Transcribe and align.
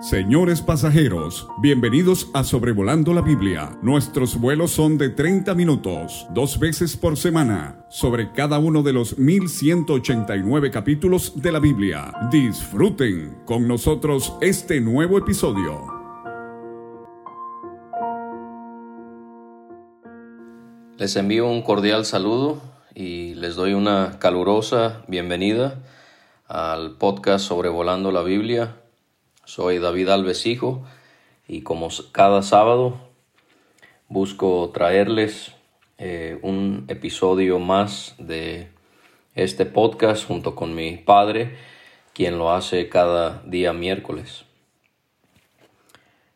Señores 0.00 0.60
pasajeros, 0.60 1.48
bienvenidos 1.62 2.28
a 2.34 2.44
Sobrevolando 2.44 3.14
la 3.14 3.22
Biblia. 3.22 3.78
Nuestros 3.80 4.38
vuelos 4.38 4.72
son 4.72 4.98
de 4.98 5.08
30 5.08 5.54
minutos, 5.54 6.26
dos 6.34 6.58
veces 6.58 6.98
por 6.98 7.16
semana, 7.16 7.86
sobre 7.88 8.30
cada 8.32 8.58
uno 8.58 8.82
de 8.82 8.92
los 8.92 9.16
1189 9.18 10.70
capítulos 10.70 11.40
de 11.40 11.50
la 11.50 11.60
Biblia. 11.60 12.12
Disfruten 12.30 13.38
con 13.46 13.66
nosotros 13.66 14.34
este 14.42 14.82
nuevo 14.82 15.16
episodio. 15.16 15.86
Les 20.98 21.16
envío 21.16 21.48
un 21.48 21.62
cordial 21.62 22.04
saludo 22.04 22.60
y 22.94 23.34
les 23.36 23.54
doy 23.54 23.72
una 23.72 24.18
calurosa 24.18 25.02
bienvenida 25.08 25.80
al 26.46 26.98
podcast 26.98 27.46
Sobrevolando 27.46 28.12
la 28.12 28.22
Biblia 28.22 28.76
soy 29.46 29.78
David 29.78 30.08
Alves 30.08 30.44
Hijo 30.44 30.84
y 31.46 31.62
como 31.62 31.88
cada 32.10 32.42
sábado 32.42 32.98
busco 34.08 34.70
traerles 34.74 35.52
eh, 35.98 36.38
un 36.42 36.84
episodio 36.88 37.60
más 37.60 38.16
de 38.18 38.68
este 39.36 39.64
podcast 39.64 40.26
junto 40.26 40.56
con 40.56 40.74
mi 40.74 40.96
padre, 40.96 41.56
quien 42.12 42.38
lo 42.38 42.52
hace 42.52 42.88
cada 42.88 43.40
día 43.46 43.72
miércoles. 43.72 44.44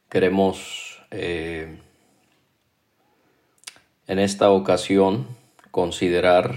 Queremos 0.08 1.02
eh, 1.10 1.80
en 4.06 4.18
esta 4.20 4.50
ocasión 4.52 5.26
considerar 5.72 6.54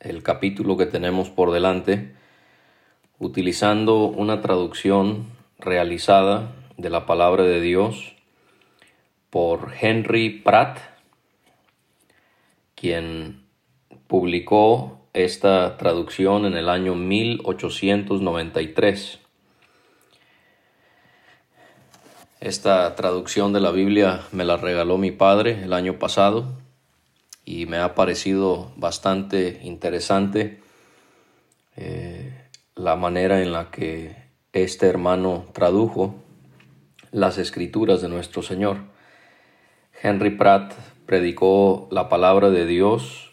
el 0.00 0.22
capítulo 0.22 0.76
que 0.76 0.86
tenemos 0.86 1.30
por 1.30 1.50
delante 1.50 2.14
utilizando 3.18 4.04
una 4.04 4.42
traducción 4.42 5.33
realizada 5.58 6.52
de 6.76 6.90
la 6.90 7.06
palabra 7.06 7.44
de 7.44 7.60
Dios 7.60 8.14
por 9.30 9.72
Henry 9.80 10.30
Pratt, 10.30 10.78
quien 12.74 13.44
publicó 14.06 15.08
esta 15.12 15.76
traducción 15.76 16.46
en 16.46 16.56
el 16.56 16.68
año 16.68 16.94
1893. 16.94 19.18
Esta 22.40 22.94
traducción 22.94 23.52
de 23.52 23.60
la 23.60 23.70
Biblia 23.70 24.22
me 24.32 24.44
la 24.44 24.56
regaló 24.56 24.98
mi 24.98 25.12
padre 25.12 25.64
el 25.64 25.72
año 25.72 25.98
pasado 25.98 26.58
y 27.44 27.66
me 27.66 27.78
ha 27.78 27.94
parecido 27.94 28.72
bastante 28.76 29.60
interesante 29.62 30.60
eh, 31.76 32.48
la 32.74 32.96
manera 32.96 33.40
en 33.40 33.52
la 33.52 33.70
que 33.70 34.23
este 34.54 34.86
hermano 34.86 35.46
tradujo 35.52 36.14
las 37.10 37.38
escrituras 37.38 38.00
de 38.00 38.08
nuestro 38.08 38.42
Señor. 38.42 38.78
Henry 40.00 40.30
Pratt 40.30 40.74
predicó 41.06 41.88
la 41.90 42.08
palabra 42.08 42.50
de 42.50 42.64
Dios 42.64 43.32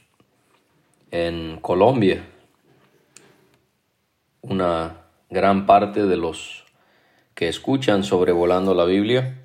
en 1.12 1.60
Colombia. 1.62 2.26
Una 4.42 4.98
gran 5.30 5.68
parte 5.68 6.08
de 6.08 6.18
los 6.18 6.66
que 7.36 7.48
escuchan 7.48 8.04
sobrevolando 8.04 8.74
la 8.74 8.86
Biblia 8.86 9.38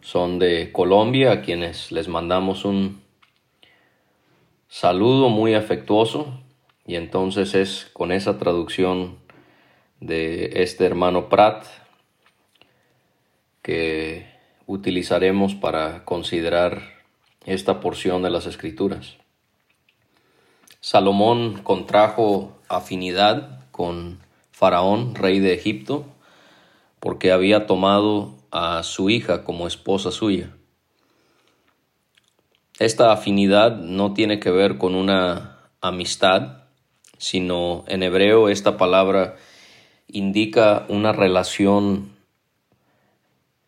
son 0.00 0.38
de 0.38 0.70
Colombia, 0.72 1.32
a 1.32 1.42
quienes 1.42 1.90
les 1.92 2.08
mandamos 2.08 2.64
un 2.64 3.02
saludo 4.68 5.28
muy 5.28 5.54
afectuoso 5.54 6.40
y 6.86 6.94
entonces 6.94 7.54
es 7.54 7.90
con 7.92 8.12
esa 8.12 8.38
traducción 8.38 9.18
de 10.00 10.62
este 10.62 10.86
hermano 10.86 11.28
Pratt 11.28 11.66
que 13.62 14.26
utilizaremos 14.66 15.54
para 15.54 16.04
considerar 16.04 16.82
esta 17.44 17.80
porción 17.80 18.22
de 18.22 18.30
las 18.30 18.46
escrituras. 18.46 19.16
Salomón 20.80 21.60
contrajo 21.62 22.58
afinidad 22.68 23.66
con 23.70 24.18
Faraón, 24.50 25.14
rey 25.14 25.38
de 25.38 25.54
Egipto, 25.54 26.06
porque 26.98 27.32
había 27.32 27.66
tomado 27.66 28.36
a 28.50 28.82
su 28.82 29.10
hija 29.10 29.44
como 29.44 29.66
esposa 29.66 30.10
suya. 30.10 30.50
Esta 32.78 33.12
afinidad 33.12 33.76
no 33.76 34.14
tiene 34.14 34.40
que 34.40 34.50
ver 34.50 34.78
con 34.78 34.94
una 34.94 35.58
amistad, 35.82 36.64
sino 37.18 37.84
en 37.88 38.02
hebreo 38.02 38.48
esta 38.48 38.78
palabra 38.78 39.36
indica 40.12 40.86
una 40.88 41.12
relación 41.12 42.16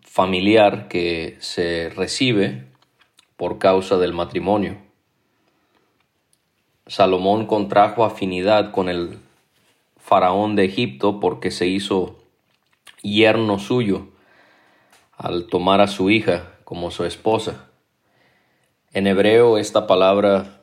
familiar 0.03 0.89
que 0.89 1.37
se 1.41 1.91
recibe 1.91 2.67
por 3.37 3.59
causa 3.59 3.97
del 3.99 4.13
matrimonio. 4.13 4.77
Salomón 6.87 7.47
contrajo 7.47 8.05
afinidad 8.05 8.73
con 8.73 8.89
el 8.89 9.19
faraón 9.97 10.57
de 10.57 10.65
Egipto 10.65 11.21
porque 11.21 11.51
se 11.51 11.67
hizo 11.67 12.19
yerno 13.03 13.59
suyo 13.59 14.09
al 15.17 15.47
tomar 15.47 15.81
a 15.81 15.87
su 15.87 16.11
hija 16.11 16.59
como 16.65 16.91
su 16.91 17.05
esposa. 17.05 17.69
En 18.93 19.07
hebreo 19.07 19.59
esta 19.59 19.87
palabra 19.87 20.61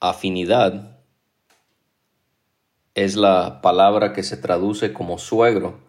afinidad 0.00 0.91
es 2.94 3.16
la 3.16 3.60
palabra 3.62 4.12
que 4.12 4.22
se 4.22 4.36
traduce 4.36 4.92
como 4.92 5.18
suegro 5.18 5.80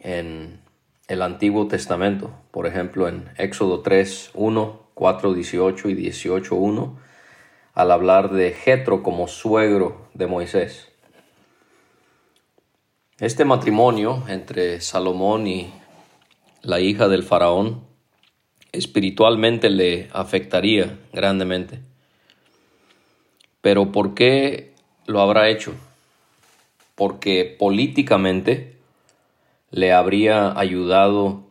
en 0.00 0.60
el 1.08 1.22
Antiguo 1.22 1.68
Testamento. 1.68 2.32
Por 2.50 2.66
ejemplo, 2.66 3.08
en 3.08 3.30
Éxodo 3.36 3.80
3, 3.80 4.30
1, 4.34 4.88
4, 4.94 5.34
18 5.34 5.88
y 5.88 5.94
18, 5.94 6.54
1, 6.54 6.98
al 7.74 7.90
hablar 7.90 8.30
de 8.30 8.52
Jetro 8.52 9.02
como 9.02 9.28
suegro 9.28 10.08
de 10.14 10.26
Moisés. 10.26 10.88
Este 13.18 13.44
matrimonio 13.44 14.24
entre 14.28 14.80
Salomón 14.80 15.46
y 15.46 15.72
la 16.62 16.80
hija 16.80 17.08
del 17.08 17.22
faraón 17.22 17.86
espiritualmente 18.72 19.70
le 19.70 20.08
afectaría 20.12 20.98
grandemente. 21.12 21.80
Pero 23.60 23.92
¿por 23.92 24.14
qué 24.14 24.73
lo 25.06 25.20
habrá 25.20 25.48
hecho 25.48 25.74
porque 26.94 27.56
políticamente 27.58 28.76
le 29.70 29.92
habría 29.92 30.58
ayudado 30.58 31.42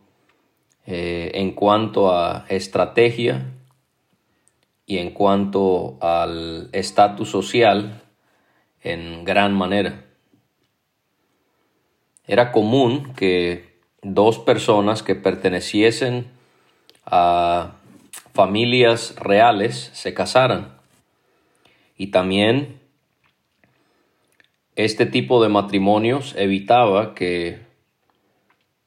eh, 0.86 1.32
en 1.34 1.52
cuanto 1.52 2.16
a 2.16 2.46
estrategia 2.48 3.50
y 4.86 4.98
en 4.98 5.10
cuanto 5.10 5.98
al 6.00 6.68
estatus 6.72 7.30
social 7.30 8.02
en 8.82 9.24
gran 9.24 9.54
manera. 9.54 10.04
Era 12.26 12.52
común 12.52 13.12
que 13.14 13.78
dos 14.02 14.38
personas 14.38 15.02
que 15.02 15.14
perteneciesen 15.14 16.26
a 17.04 17.72
familias 18.32 19.14
reales 19.16 19.90
se 19.92 20.14
casaran 20.14 20.78
y 21.96 22.08
también 22.08 22.83
este 24.76 25.06
tipo 25.06 25.42
de 25.42 25.48
matrimonios 25.48 26.34
evitaba 26.36 27.14
que 27.14 27.60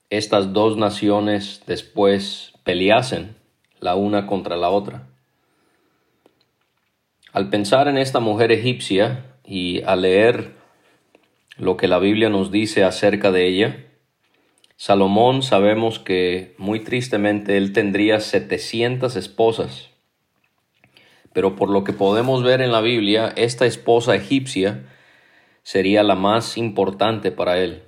estas 0.09 0.53
dos 0.53 0.77
naciones 0.77 1.63
después 1.65 2.53
peleasen 2.63 3.35
la 3.79 3.95
una 3.95 4.27
contra 4.27 4.57
la 4.57 4.69
otra. 4.69 5.07
Al 7.31 7.49
pensar 7.49 7.87
en 7.87 7.97
esta 7.97 8.19
mujer 8.19 8.51
egipcia 8.51 9.37
y 9.45 9.81
al 9.83 10.01
leer 10.01 10.55
lo 11.57 11.77
que 11.77 11.87
la 11.87 11.99
Biblia 11.99 12.29
nos 12.29 12.51
dice 12.51 12.83
acerca 12.83 13.31
de 13.31 13.47
ella, 13.47 13.85
Salomón 14.75 15.41
sabemos 15.41 15.99
que 15.99 16.53
muy 16.57 16.81
tristemente 16.81 17.57
él 17.57 17.73
tendría 17.73 18.19
700 18.19 19.15
esposas. 19.15 19.89
Pero 21.33 21.55
por 21.55 21.69
lo 21.69 21.83
que 21.83 21.93
podemos 21.93 22.43
ver 22.43 22.61
en 22.61 22.71
la 22.71 22.81
Biblia, 22.81 23.33
esta 23.35 23.65
esposa 23.65 24.15
egipcia 24.15 24.83
sería 25.67 26.01
la 26.01 26.15
más 26.15 26.57
importante 26.57 27.29
para 27.29 27.57
él. 27.57 27.83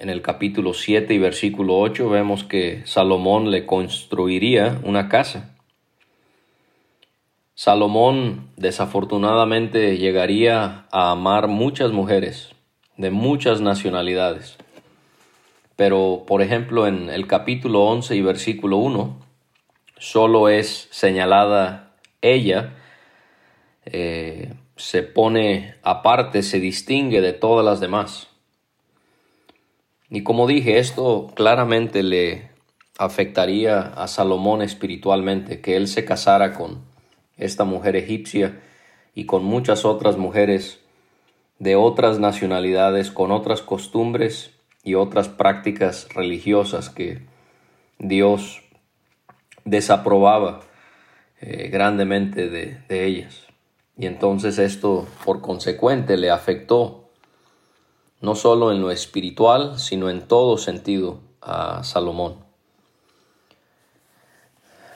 En 0.00 0.10
el 0.10 0.22
capítulo 0.22 0.74
7 0.74 1.14
y 1.14 1.18
versículo 1.18 1.78
8 1.78 2.08
vemos 2.08 2.42
que 2.42 2.82
Salomón 2.84 3.52
le 3.52 3.64
construiría 3.64 4.80
una 4.82 5.08
casa. 5.08 5.56
Salomón 7.54 8.48
desafortunadamente 8.56 9.98
llegaría 9.98 10.86
a 10.90 11.12
amar 11.12 11.46
muchas 11.46 11.92
mujeres 11.92 12.56
de 12.96 13.12
muchas 13.12 13.60
nacionalidades. 13.60 14.58
Pero, 15.76 16.24
por 16.26 16.42
ejemplo, 16.42 16.88
en 16.88 17.08
el 17.08 17.28
capítulo 17.28 17.84
11 17.84 18.16
y 18.16 18.22
versículo 18.22 18.78
1, 18.78 19.16
solo 19.96 20.48
es 20.48 20.88
señalada 20.90 21.92
ella 22.20 22.74
eh, 23.84 24.54
se 24.80 25.02
pone 25.02 25.74
aparte, 25.82 26.42
se 26.42 26.58
distingue 26.58 27.20
de 27.20 27.32
todas 27.32 27.64
las 27.64 27.80
demás. 27.80 28.28
Y 30.08 30.22
como 30.22 30.46
dije, 30.46 30.78
esto 30.78 31.30
claramente 31.34 32.02
le 32.02 32.50
afectaría 32.98 33.80
a 33.80 34.08
Salomón 34.08 34.62
espiritualmente, 34.62 35.60
que 35.60 35.76
él 35.76 35.86
se 35.86 36.04
casara 36.04 36.54
con 36.54 36.82
esta 37.36 37.64
mujer 37.64 37.94
egipcia 37.94 38.60
y 39.14 39.26
con 39.26 39.44
muchas 39.44 39.84
otras 39.84 40.16
mujeres 40.16 40.80
de 41.58 41.76
otras 41.76 42.18
nacionalidades, 42.18 43.10
con 43.10 43.32
otras 43.32 43.62
costumbres 43.62 44.50
y 44.82 44.94
otras 44.94 45.28
prácticas 45.28 46.08
religiosas 46.14 46.88
que 46.88 47.22
Dios 47.98 48.62
desaprobaba 49.64 50.60
eh, 51.40 51.68
grandemente 51.68 52.48
de, 52.48 52.78
de 52.88 53.04
ellas. 53.04 53.49
Y 54.00 54.06
entonces 54.06 54.58
esto 54.58 55.06
por 55.26 55.42
consecuente 55.42 56.16
le 56.16 56.30
afectó 56.30 57.10
no 58.22 58.34
solo 58.34 58.72
en 58.72 58.80
lo 58.80 58.90
espiritual, 58.90 59.78
sino 59.78 60.08
en 60.08 60.22
todo 60.22 60.56
sentido 60.56 61.20
a 61.42 61.84
Salomón. 61.84 62.36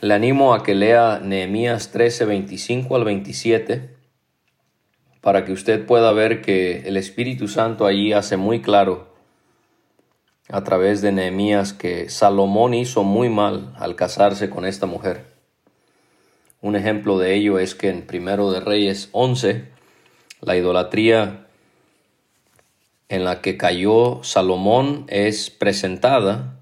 Le 0.00 0.14
animo 0.14 0.54
a 0.54 0.62
que 0.62 0.74
lea 0.74 1.20
Nehemías 1.22 1.90
13, 1.90 2.24
25 2.24 2.96
al 2.96 3.04
27, 3.04 3.94
para 5.20 5.44
que 5.44 5.52
usted 5.52 5.84
pueda 5.84 6.10
ver 6.12 6.40
que 6.40 6.88
el 6.88 6.96
Espíritu 6.96 7.46
Santo 7.46 7.84
allí 7.84 8.14
hace 8.14 8.38
muy 8.38 8.62
claro 8.62 9.14
a 10.48 10.64
través 10.64 11.02
de 11.02 11.12
Nehemías 11.12 11.74
que 11.74 12.08
Salomón 12.08 12.72
hizo 12.72 13.04
muy 13.04 13.28
mal 13.28 13.74
al 13.76 13.96
casarse 13.96 14.48
con 14.48 14.64
esta 14.64 14.86
mujer. 14.86 15.33
Un 16.64 16.76
ejemplo 16.76 17.18
de 17.18 17.34
ello 17.34 17.58
es 17.58 17.74
que 17.74 17.90
en 17.90 18.06
Primero 18.06 18.50
de 18.50 18.58
Reyes 18.58 19.10
11, 19.12 19.68
la 20.40 20.56
idolatría 20.56 21.46
en 23.10 23.24
la 23.24 23.42
que 23.42 23.58
cayó 23.58 24.20
Salomón 24.22 25.04
es 25.08 25.50
presentada 25.50 26.58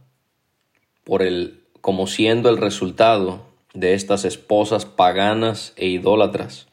por 1.04 1.22
el, 1.22 1.62
como 1.80 2.08
siendo 2.08 2.50
el 2.50 2.56
resultado 2.56 3.46
de 3.74 3.94
estas 3.94 4.24
esposas 4.24 4.86
paganas 4.86 5.72
e 5.76 5.86
idólatras 5.86 6.66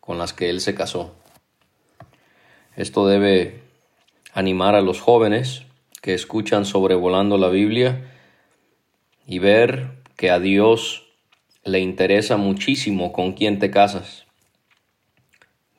con 0.00 0.18
las 0.18 0.32
que 0.32 0.50
él 0.50 0.60
se 0.60 0.74
casó. 0.74 1.14
Esto 2.74 3.06
debe 3.06 3.62
animar 4.32 4.74
a 4.74 4.80
los 4.80 5.00
jóvenes 5.00 5.62
que 6.02 6.14
escuchan 6.14 6.64
sobrevolando 6.64 7.38
la 7.38 7.48
Biblia 7.48 8.10
y 9.24 9.38
ver 9.38 9.90
que 10.16 10.32
a 10.32 10.40
Dios 10.40 11.05
le 11.66 11.80
interesa 11.80 12.36
muchísimo 12.36 13.12
con 13.12 13.32
quién 13.32 13.58
te 13.58 13.72
casas. 13.72 14.24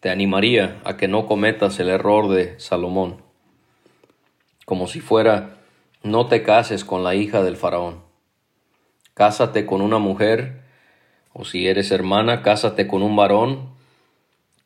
Te 0.02 0.10
animaría 0.10 0.82
a 0.84 0.98
que 0.98 1.08
no 1.08 1.26
cometas 1.26 1.80
el 1.80 1.88
error 1.88 2.28
de 2.28 2.60
Salomón, 2.60 3.22
como 4.66 4.88
si 4.88 5.00
fuera 5.00 5.62
no 6.04 6.28
te 6.28 6.44
cases 6.44 6.84
con 6.84 7.06
la 7.06 7.16
hija 7.16 7.42
del 7.42 7.56
faraón. 7.56 8.02
Cásate 9.14 9.66
con 9.66 9.82
una 9.82 9.98
mujer, 9.98 10.62
o 11.32 11.46
si 11.46 11.68
eres 11.68 11.90
hermana, 11.92 12.42
cásate 12.42 12.86
con 12.86 13.02
un 13.02 13.16
varón 13.16 13.70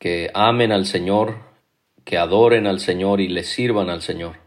que 0.00 0.28
amen 0.34 0.72
al 0.72 0.86
Señor, 0.86 1.36
que 2.04 2.18
adoren 2.18 2.66
al 2.66 2.80
Señor 2.80 3.20
y 3.20 3.28
le 3.28 3.44
sirvan 3.44 3.90
al 3.90 4.02
Señor. 4.02 4.38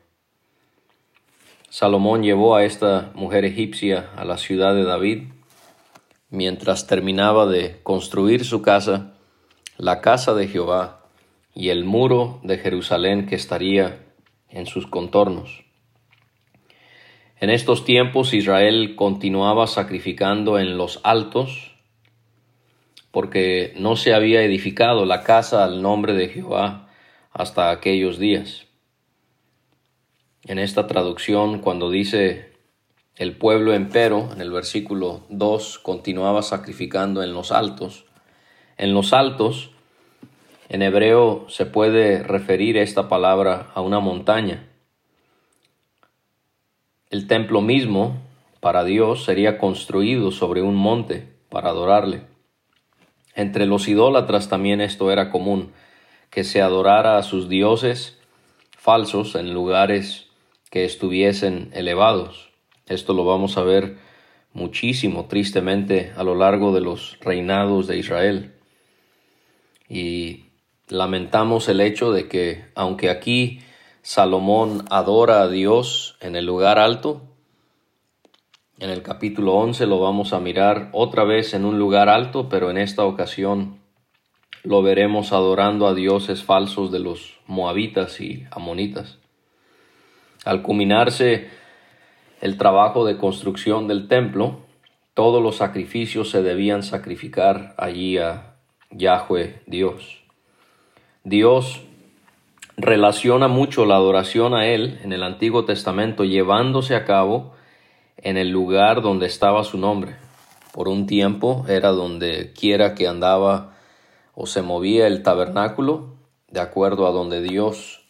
Salomón 1.70 2.22
llevó 2.22 2.56
a 2.56 2.66
esta 2.66 3.12
mujer 3.16 3.46
egipcia 3.46 4.10
a 4.18 4.26
la 4.26 4.38
ciudad 4.38 4.76
de 4.76 4.84
David 4.84 5.35
mientras 6.30 6.88
terminaba 6.88 7.46
de 7.46 7.80
construir 7.84 8.46
su 8.46 8.62
casa, 8.62 9.14
la 9.78 10.02
casa 10.02 10.34
de 10.34 10.48
Jehová 10.48 11.06
y 11.54 11.70
el 11.70 11.86
muro 11.86 12.40
de 12.44 12.58
Jerusalén 12.58 13.26
que 13.28 13.36
estaría 13.36 14.06
en 14.50 14.66
sus 14.66 14.88
contornos. 14.88 15.66
En 17.40 17.50
estos 17.50 17.86
tiempos 17.86 18.34
Israel 18.34 18.96
continuaba 18.96 19.68
sacrificando 19.68 20.60
en 20.60 20.78
los 20.78 21.00
altos 21.04 21.76
porque 23.12 23.74
no 23.78 23.96
se 23.96 24.14
había 24.14 24.42
edificado 24.42 25.06
la 25.06 25.24
casa 25.24 25.64
al 25.64 25.82
nombre 25.82 26.14
de 26.14 26.30
Jehová 26.30 26.90
hasta 27.32 27.70
aquellos 27.70 28.20
días 28.20 28.66
en 30.48 30.60
esta 30.60 30.88
traducción 30.88 31.60
cuando 31.60 31.90
dice 31.90 32.54
el 33.18 33.38
pueblo 33.38 33.74
empero, 33.74 34.30
en 34.34 34.42
el 34.42 34.52
versículo 34.52 35.22
2, 35.30 35.80
continuaba 35.80 36.42
sacrificando 36.42 37.24
en 37.24 37.34
los 37.34 37.54
altos. 37.54 38.06
En 38.78 38.94
los 38.94 39.14
altos, 39.14 39.72
en 40.68 40.82
hebreo 40.82 41.46
se 41.48 41.66
puede 41.66 42.24
referir 42.24 42.76
esta 42.76 43.08
palabra 43.08 43.72
a 43.74 43.80
una 43.80 44.02
montaña. 44.02 44.68
El 47.10 47.28
templo 47.28 47.62
mismo, 47.62 48.18
para 48.60 48.84
Dios, 48.84 49.24
sería 49.24 49.60
construido 49.60 50.32
sobre 50.32 50.62
un 50.62 50.76
monte 50.76 51.32
para 51.48 51.70
adorarle. 51.70 52.24
Entre 53.34 53.66
los 53.66 53.88
idólatras 53.88 54.50
también 54.50 54.82
esto 54.82 55.10
era 55.10 55.32
común, 55.32 55.72
que 56.30 56.44
se 56.44 56.62
adorara 56.62 57.18
a 57.18 57.24
sus 57.24 57.48
dioses 57.48 58.20
falsos 58.78 59.36
en 59.36 59.54
lugares 59.54 60.28
que 60.70 60.84
estuviesen 60.84 61.70
elevados. 61.74 62.55
Esto 62.88 63.14
lo 63.14 63.26
vamos 63.26 63.58
a 63.58 63.64
ver 63.64 63.98
muchísimo, 64.54 65.26
tristemente, 65.26 66.14
a 66.16 66.24
lo 66.24 66.36
largo 66.36 66.74
de 66.74 66.82
los 66.82 67.18
reinados 67.22 67.88
de 67.88 67.98
Israel. 67.98 68.54
Y 69.90 70.46
lamentamos 70.88 71.68
el 71.68 71.82
hecho 71.82 72.12
de 72.12 72.28
que, 72.28 72.66
aunque 72.76 73.10
aquí 73.10 73.60
Salomón 74.02 74.86
adora 74.90 75.42
a 75.42 75.48
Dios 75.48 76.16
en 76.22 76.36
el 76.36 76.46
lugar 76.46 76.78
alto, 76.78 77.24
en 78.78 78.90
el 78.90 79.02
capítulo 79.02 79.54
11 79.56 79.88
lo 79.88 80.00
vamos 80.00 80.34
a 80.34 80.40
mirar 80.40 80.90
otra 80.92 81.24
vez 81.24 81.54
en 81.54 81.66
un 81.66 81.80
lugar 81.80 82.08
alto, 82.10 82.50
pero 82.50 82.70
en 82.70 82.78
esta 82.78 83.04
ocasión 83.04 83.80
lo 84.64 84.84
veremos 84.84 85.32
adorando 85.32 85.88
a 85.88 85.96
dioses 85.96 86.44
falsos 86.44 86.92
de 86.92 87.00
los 87.00 87.40
moabitas 87.48 88.20
y 88.22 88.46
amonitas. 88.52 89.18
Al 90.44 90.62
culminarse 90.62 91.50
el 92.46 92.58
trabajo 92.58 93.06
de 93.06 93.18
construcción 93.18 93.88
del 93.88 94.08
templo, 94.08 94.60
todos 95.16 95.42
los 95.42 95.56
sacrificios 95.56 96.30
se 96.30 96.44
debían 96.44 96.84
sacrificar 96.84 97.74
allí 97.76 98.20
a 98.20 98.58
Yahweh 98.92 99.64
Dios. 99.66 100.22
Dios 101.24 101.82
relaciona 102.78 103.48
mucho 103.48 103.88
la 103.88 103.96
adoración 103.96 104.54
a 104.54 104.68
Él 104.68 105.00
en 105.04 105.12
el 105.12 105.24
Antiguo 105.24 105.66
Testamento 105.66 106.24
llevándose 106.24 106.94
a 106.94 107.04
cabo 107.04 107.56
en 108.18 108.38
el 108.38 108.52
lugar 108.52 109.02
donde 109.02 109.26
estaba 109.26 109.64
su 109.64 109.80
nombre. 109.80 110.16
Por 110.72 110.88
un 110.88 111.08
tiempo 111.08 111.66
era 111.68 111.90
donde 111.90 112.54
quiera 112.54 112.94
que 112.94 113.08
andaba 113.08 113.74
o 114.36 114.46
se 114.46 114.62
movía 114.62 115.08
el 115.08 115.24
tabernáculo, 115.24 116.14
de 116.52 116.60
acuerdo 116.60 117.08
a 117.08 117.12
donde 117.12 117.42
Dios 117.42 118.06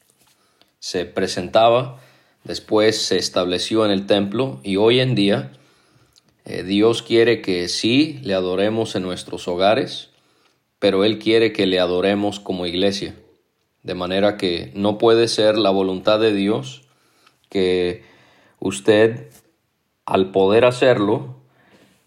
se 0.80 1.06
presentaba, 1.06 2.02
después 2.46 3.02
se 3.02 3.18
estableció 3.18 3.84
en 3.84 3.92
el 3.92 4.06
templo 4.06 4.62
y 4.64 4.78
hoy 4.78 5.02
en 5.02 5.16
día 5.16 5.52
eh, 6.46 6.64
Dios 6.64 7.02
quiere 7.02 7.42
que 7.42 7.68
sí 7.68 8.20
le 8.24 8.36
adoremos 8.36 8.96
en 8.96 9.02
nuestros 9.02 9.48
hogares, 9.48 10.12
pero 10.80 11.04
Él 11.04 11.20
quiere 11.20 11.52
que 11.52 11.66
le 11.66 11.80
adoremos 11.80 12.40
como 12.40 12.68
iglesia. 12.68 13.16
De 13.84 13.96
manera 13.96 14.38
que 14.38 14.72
no 14.76 14.98
puede 14.98 15.28
ser 15.28 15.58
la 15.58 15.72
voluntad 15.72 16.20
de 16.20 16.34
Dios 16.34 16.84
que 17.50 18.04
usted, 18.60 19.30
al 20.06 20.32
poder 20.32 20.66
hacerlo, 20.66 21.36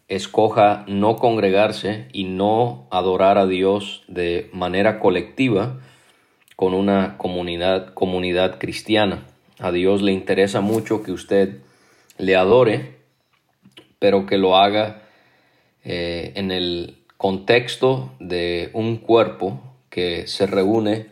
escoja 0.07 0.85
no 0.87 1.17
congregarse 1.17 2.09
y 2.13 2.25
no 2.25 2.87
adorar 2.91 3.39
a 3.39 3.47
Dios 3.47 4.05
de 4.09 4.51
manera 4.53 5.01
colectiva 5.01 5.81
con 6.57 6.75
una 6.75 7.19
comunidad, 7.19 7.93
comunidad 7.95 8.59
cristiana. 8.59 9.27
A 9.61 9.73
Dios 9.73 10.03
le 10.03 10.13
interesa 10.13 10.61
mucho 10.61 11.03
que 11.03 11.11
usted 11.11 11.59
le 12.17 12.37
adore, 12.37 12.99
pero 13.99 14.25
que 14.27 14.39
lo 14.39 14.57
haga 14.57 15.03
eh, 15.85 16.33
en 16.37 16.53
el 16.53 16.99
contexto 17.17 18.13
de 18.21 18.71
un 18.73 18.99
cuerpo 18.99 19.61
que 19.91 20.29
se 20.29 20.47
reúne 20.47 21.09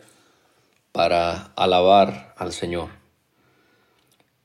para 0.92 1.52
alabar 1.56 2.34
al 2.36 2.52
Señor. 2.52 2.90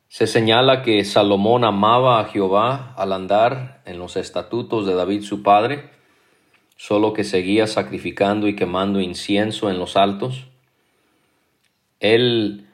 Se 0.09 0.25
señala 0.25 0.81
que 0.81 1.05
Salomón 1.05 1.63
amaba 1.63 2.19
a 2.19 2.25
Jehová 2.25 2.93
al 2.97 3.13
andar 3.13 3.81
en 3.85 3.99
los 3.99 4.17
estatutos 4.17 4.85
de 4.87 4.95
David 4.95 5.21
su 5.21 5.43
padre, 5.43 5.89
solo 6.75 7.13
que 7.13 7.23
seguía 7.23 7.67
sacrificando 7.67 8.47
y 8.47 8.55
quemando 8.55 8.99
incienso 8.99 9.69
en 9.69 9.77
los 9.77 9.95
altos. 9.95 10.47
Él 11.99 12.67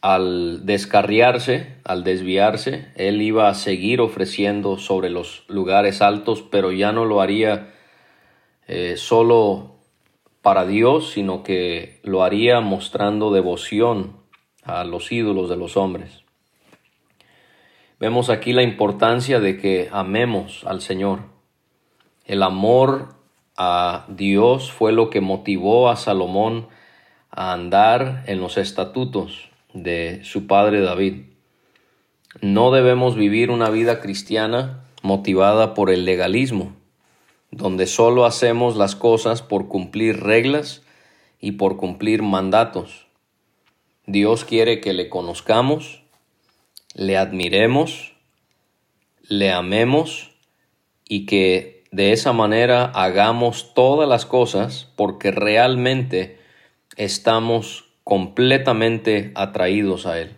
al 0.00 0.64
descarriarse, 0.64 1.76
al 1.84 2.04
desviarse, 2.04 2.92
él 2.94 3.20
iba 3.20 3.48
a 3.48 3.54
seguir 3.54 4.00
ofreciendo 4.00 4.78
sobre 4.78 5.10
los 5.10 5.44
lugares 5.48 6.02
altos, 6.02 6.42
pero 6.42 6.70
ya 6.70 6.92
no 6.92 7.04
lo 7.04 7.20
haría 7.20 7.74
eh, 8.68 8.96
solo 8.96 9.76
para 10.40 10.66
Dios, 10.66 11.10
sino 11.10 11.42
que 11.42 12.00
lo 12.04 12.22
haría 12.22 12.60
mostrando 12.60 13.32
devoción 13.32 14.16
a 14.62 14.84
los 14.84 15.10
ídolos 15.10 15.48
de 15.48 15.56
los 15.56 15.76
hombres. 15.76 16.22
Vemos 17.98 18.30
aquí 18.30 18.52
la 18.52 18.62
importancia 18.62 19.40
de 19.40 19.58
que 19.58 19.88
amemos 19.90 20.62
al 20.64 20.80
Señor. 20.80 21.22
El 22.24 22.44
amor 22.44 23.16
a 23.56 24.04
Dios 24.06 24.70
fue 24.70 24.92
lo 24.92 25.10
que 25.10 25.20
motivó 25.20 25.88
a 25.88 25.96
Salomón 25.96 26.68
a 27.30 27.52
andar 27.52 28.22
en 28.28 28.40
los 28.40 28.56
estatutos 28.56 29.47
de 29.82 30.20
su 30.24 30.46
padre 30.46 30.80
David. 30.80 31.22
No 32.40 32.70
debemos 32.70 33.16
vivir 33.16 33.50
una 33.50 33.70
vida 33.70 34.00
cristiana 34.00 34.84
motivada 35.02 35.74
por 35.74 35.90
el 35.90 36.04
legalismo, 36.04 36.72
donde 37.50 37.86
solo 37.86 38.26
hacemos 38.26 38.76
las 38.76 38.96
cosas 38.96 39.42
por 39.42 39.68
cumplir 39.68 40.20
reglas 40.20 40.82
y 41.40 41.52
por 41.52 41.76
cumplir 41.76 42.22
mandatos. 42.22 43.06
Dios 44.06 44.44
quiere 44.44 44.80
que 44.80 44.92
le 44.92 45.08
conozcamos, 45.08 46.02
le 46.94 47.16
admiremos, 47.16 48.14
le 49.22 49.52
amemos 49.52 50.30
y 51.06 51.26
que 51.26 51.84
de 51.90 52.12
esa 52.12 52.32
manera 52.32 52.84
hagamos 52.84 53.74
todas 53.74 54.08
las 54.08 54.26
cosas 54.26 54.88
porque 54.96 55.30
realmente 55.30 56.38
estamos 56.96 57.87
completamente 58.08 59.32
atraídos 59.34 60.06
a 60.06 60.18
Él. 60.18 60.34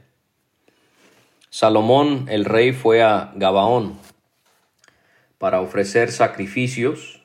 Salomón 1.50 2.26
el 2.28 2.44
rey 2.44 2.72
fue 2.72 3.00
a 3.00 3.30
Gabaón 3.36 3.96
para 5.38 5.60
ofrecer 5.60 6.10
sacrificios 6.10 7.22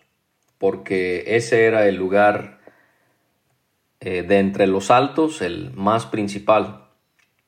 porque 0.60 1.36
ese 1.36 1.66
era 1.66 1.88
el 1.88 1.96
lugar 1.96 2.60
eh, 4.02 4.22
de 4.22 4.38
entre 4.38 4.68
los 4.68 4.92
altos, 4.92 5.42
el 5.42 5.72
más 5.74 6.06
principal. 6.06 6.90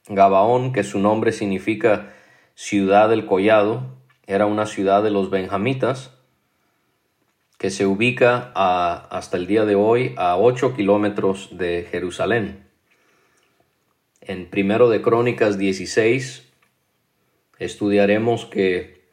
Gabaón, 0.08 0.74
que 0.74 0.84
su 0.84 0.98
nombre 0.98 1.34
significa 1.34 2.16
ciudad 2.56 3.10
del 3.10 3.28
collado, 3.28 3.96
era 4.26 4.48
una 4.48 4.66
ciudad 4.66 5.04
de 5.04 5.12
los 5.12 5.30
benjamitas 5.30 6.18
que 7.60 7.70
se 7.70 7.86
ubica 7.86 8.52
hasta 8.56 9.38
el 9.38 9.46
día 9.46 9.66
de 9.66 9.76
hoy 9.76 10.16
a 10.18 10.36
8 10.38 10.76
kilómetros 10.76 11.60
de 11.60 11.88
Jerusalén. 11.92 12.67
En 14.28 14.50
primero 14.50 14.90
de 14.90 15.02
Crónicas 15.02 15.58
16 15.58 16.44
estudiaremos 17.60 18.46
que 18.46 19.08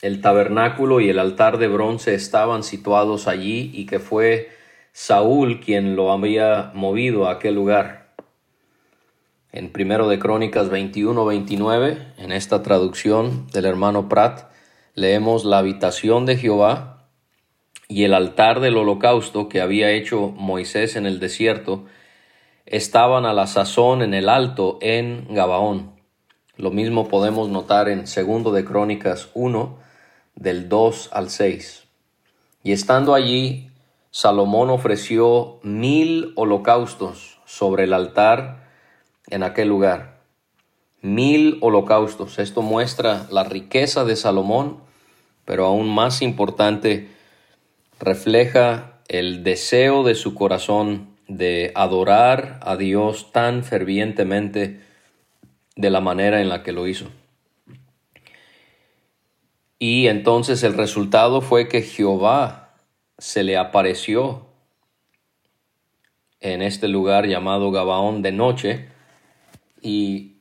el 0.00 0.22
tabernáculo 0.22 1.02
y 1.02 1.10
el 1.10 1.18
altar 1.18 1.58
de 1.58 1.68
bronce 1.68 2.14
estaban 2.14 2.62
situados 2.62 3.28
allí 3.28 3.70
y 3.74 3.84
que 3.84 3.98
fue 3.98 4.48
Saúl 4.92 5.60
quien 5.60 5.94
lo 5.94 6.10
había 6.10 6.70
movido 6.74 7.26
a 7.26 7.32
aquel 7.32 7.54
lugar. 7.54 8.14
En 9.52 9.70
primero 9.70 10.08
de 10.08 10.18
Crónicas 10.18 10.70
21-29, 10.70 12.14
en 12.16 12.32
esta 12.32 12.62
traducción 12.62 13.46
del 13.48 13.66
hermano 13.66 14.08
Prat, 14.08 14.50
leemos 14.94 15.44
la 15.44 15.58
habitación 15.58 16.24
de 16.24 16.38
Jehová 16.38 17.10
y 17.88 18.04
el 18.04 18.14
altar 18.14 18.60
del 18.60 18.78
holocausto 18.78 19.50
que 19.50 19.60
había 19.60 19.90
hecho 19.90 20.28
Moisés 20.28 20.96
en 20.96 21.04
el 21.04 21.20
desierto 21.20 21.84
estaban 22.66 23.24
a 23.24 23.32
la 23.32 23.46
sazón 23.46 24.02
en 24.02 24.12
el 24.12 24.28
alto 24.28 24.78
en 24.80 25.26
Gabaón. 25.30 25.92
Lo 26.56 26.70
mismo 26.70 27.08
podemos 27.08 27.48
notar 27.48 27.88
en 27.88 28.06
segundo 28.06 28.52
de 28.52 28.64
Crónicas 28.64 29.28
1 29.34 29.78
del 30.34 30.68
2 30.68 31.10
al 31.12 31.30
6. 31.30 31.84
Y 32.62 32.72
estando 32.72 33.14
allí, 33.14 33.70
Salomón 34.10 34.70
ofreció 34.70 35.60
mil 35.62 36.32
holocaustos 36.36 37.38
sobre 37.44 37.84
el 37.84 37.92
altar 37.92 38.64
en 39.28 39.42
aquel 39.42 39.68
lugar. 39.68 40.20
Mil 41.02 41.58
holocaustos. 41.60 42.38
Esto 42.38 42.62
muestra 42.62 43.26
la 43.30 43.44
riqueza 43.44 44.04
de 44.04 44.16
Salomón, 44.16 44.78
pero 45.44 45.66
aún 45.66 45.88
más 45.88 46.22
importante, 46.22 47.10
refleja 48.00 48.98
el 49.06 49.44
deseo 49.44 50.02
de 50.02 50.14
su 50.14 50.34
corazón 50.34 51.15
de 51.28 51.72
adorar 51.74 52.60
a 52.62 52.76
Dios 52.76 53.32
tan 53.32 53.64
fervientemente 53.64 54.80
de 55.74 55.90
la 55.90 56.00
manera 56.00 56.40
en 56.40 56.48
la 56.48 56.62
que 56.62 56.72
lo 56.72 56.86
hizo. 56.86 57.06
Y 59.78 60.06
entonces 60.06 60.62
el 60.62 60.74
resultado 60.74 61.40
fue 61.40 61.68
que 61.68 61.82
Jehová 61.82 62.74
se 63.18 63.42
le 63.42 63.56
apareció 63.56 64.46
en 66.40 66.62
este 66.62 66.88
lugar 66.88 67.26
llamado 67.26 67.70
Gabaón 67.70 68.22
de 68.22 68.32
noche 68.32 68.88
y 69.82 70.36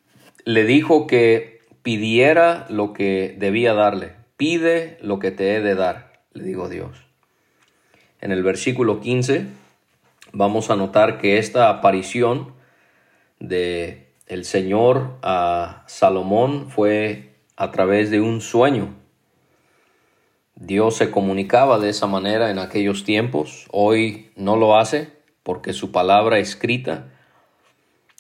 le 0.46 0.64
dijo 0.66 1.08
que 1.08 1.60
pidiera 1.82 2.66
lo 2.70 2.94
que 2.94 3.36
debía 3.38 3.74
darle. 3.74 4.14
Pide 4.38 4.98
lo 5.02 5.20
que 5.20 5.32
te 5.32 5.56
he 5.56 5.62
de 5.62 5.76
dar, 5.76 6.22
le 6.34 6.44
dijo 6.44 6.70
Dios. 6.70 6.98
En 8.22 8.32
el 8.32 8.44
versículo 8.44 9.02
15 9.02 9.48
vamos 10.34 10.70
a 10.70 10.76
notar 10.76 11.18
que 11.18 11.38
esta 11.38 11.70
aparición 11.70 12.54
de 13.40 14.14
el 14.28 14.46
Señor 14.46 15.18
a 15.22 15.84
Salomón 15.88 16.70
fue 16.70 17.36
a 17.56 17.72
través 17.72 18.10
de 18.10 18.22
un 18.22 18.42
sueño. 18.42 18.96
Dios 20.56 20.96
se 20.96 21.12
comunicaba 21.12 21.80
de 21.80 21.90
esa 21.90 22.08
manera 22.08 22.50
en 22.50 22.60
aquellos 22.60 23.04
tiempos, 23.04 23.68
hoy 23.72 24.32
no 24.36 24.56
lo 24.56 24.78
hace 24.78 25.12
porque 25.44 25.74
su 25.74 25.92
palabra 25.92 26.40
escrita, 26.40 27.10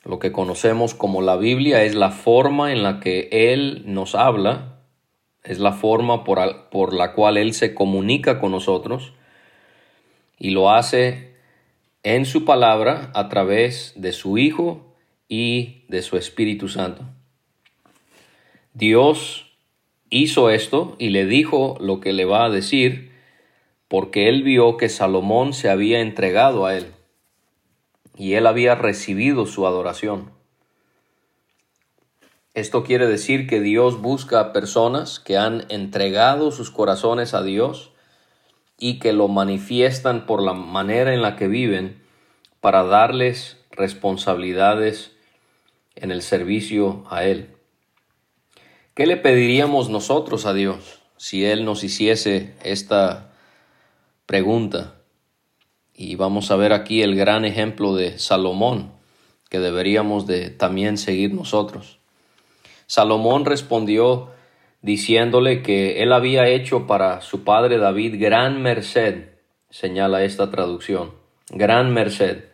lo 0.04 0.20
que 0.20 0.32
conocemos 0.32 0.94
como 0.94 1.22
la 1.22 1.38
Biblia, 1.38 1.84
es 1.84 1.96
la 1.96 2.12
forma 2.12 2.72
en 2.72 2.84
la 2.84 3.00
que 3.00 3.30
Él 3.32 3.84
nos 3.88 4.14
habla, 4.14 4.80
es 5.44 5.60
la 5.60 5.72
forma 5.72 6.24
por, 6.24 6.70
por 6.70 6.94
la 6.94 7.14
cual 7.14 7.38
Él 7.38 7.54
se 7.54 7.74
comunica 7.74 8.40
con 8.40 8.52
nosotros 8.52 9.14
y 10.38 10.52
lo 10.52 10.72
hace 10.72 11.35
en 12.06 12.26
su 12.26 12.46
palabra 12.46 13.10
a 13.16 13.30
través 13.30 13.94
de 13.96 14.14
su 14.14 14.38
Hijo 14.38 14.94
y 15.28 15.86
de 15.88 16.04
su 16.04 16.18
Espíritu 16.18 16.70
Santo. 16.70 17.04
Dios 18.76 19.58
hizo 20.12 20.52
esto 20.52 20.96
y 21.00 21.10
le 21.10 21.26
dijo 21.26 21.78
lo 21.80 22.00
que 22.02 22.14
le 22.14 22.26
va 22.26 22.46
a 22.46 22.52
decir 22.52 23.12
porque 23.88 24.30
él 24.30 24.44
vio 24.44 24.78
que 24.78 24.88
Salomón 24.88 25.54
se 25.54 25.68
había 25.68 26.00
entregado 26.00 26.68
a 26.68 26.78
él 26.78 26.94
y 28.16 28.34
él 28.34 28.46
había 28.46 28.76
recibido 28.76 29.48
su 29.48 29.66
adoración. 29.66 30.30
Esto 32.54 32.84
quiere 32.84 33.08
decir 33.08 33.48
que 33.48 33.60
Dios 33.60 34.00
busca 34.00 34.54
personas 34.54 35.20
que 35.20 35.38
han 35.38 35.66
entregado 35.70 36.52
sus 36.52 36.70
corazones 36.70 37.34
a 37.34 37.42
Dios 37.42 37.95
y 38.78 39.00
que 39.00 39.14
lo 39.14 39.28
manifiestan 39.28 40.26
por 40.26 40.42
la 40.42 40.54
manera 40.54 41.14
en 41.14 41.22
la 41.22 41.36
que 41.36 41.48
viven 41.48 42.02
para 42.60 42.84
darles 42.84 43.58
responsabilidades 43.72 45.12
en 45.96 46.12
el 46.12 46.22
servicio 46.22 47.06
a 47.10 47.24
Él. 47.24 47.50
¿Qué 48.94 49.06
le 49.06 49.18
pediríamos 49.18 49.90
nosotros 49.90 50.46
a 50.46 50.54
Dios 50.54 51.02
si 51.18 51.46
Él 51.46 51.66
nos 51.66 51.84
hiciese 51.84 52.56
esta 52.64 53.34
pregunta? 54.26 54.96
Y 55.94 56.16
vamos 56.16 56.52
a 56.52 56.56
ver 56.56 56.74
aquí 56.74 57.02
el 57.02 57.16
gran 57.16 57.46
ejemplo 57.46 57.96
de 57.96 58.20
Salomón, 58.20 58.92
que 59.50 59.60
deberíamos 59.60 60.28
de 60.28 60.50
también 60.50 60.98
seguir 60.98 61.34
nosotros. 61.34 62.00
Salomón 62.88 63.46
respondió 63.46 64.35
diciéndole 64.86 65.64
que 65.64 66.04
él 66.04 66.14
había 66.14 66.48
hecho 66.48 66.86
para 66.86 67.22
su 67.22 67.44
padre 67.44 67.80
David 67.80 68.22
gran 68.22 68.62
merced, 68.62 69.30
señala 69.72 70.24
esta 70.24 70.52
traducción, 70.52 71.14
gran 71.50 71.92
merced, 71.92 72.46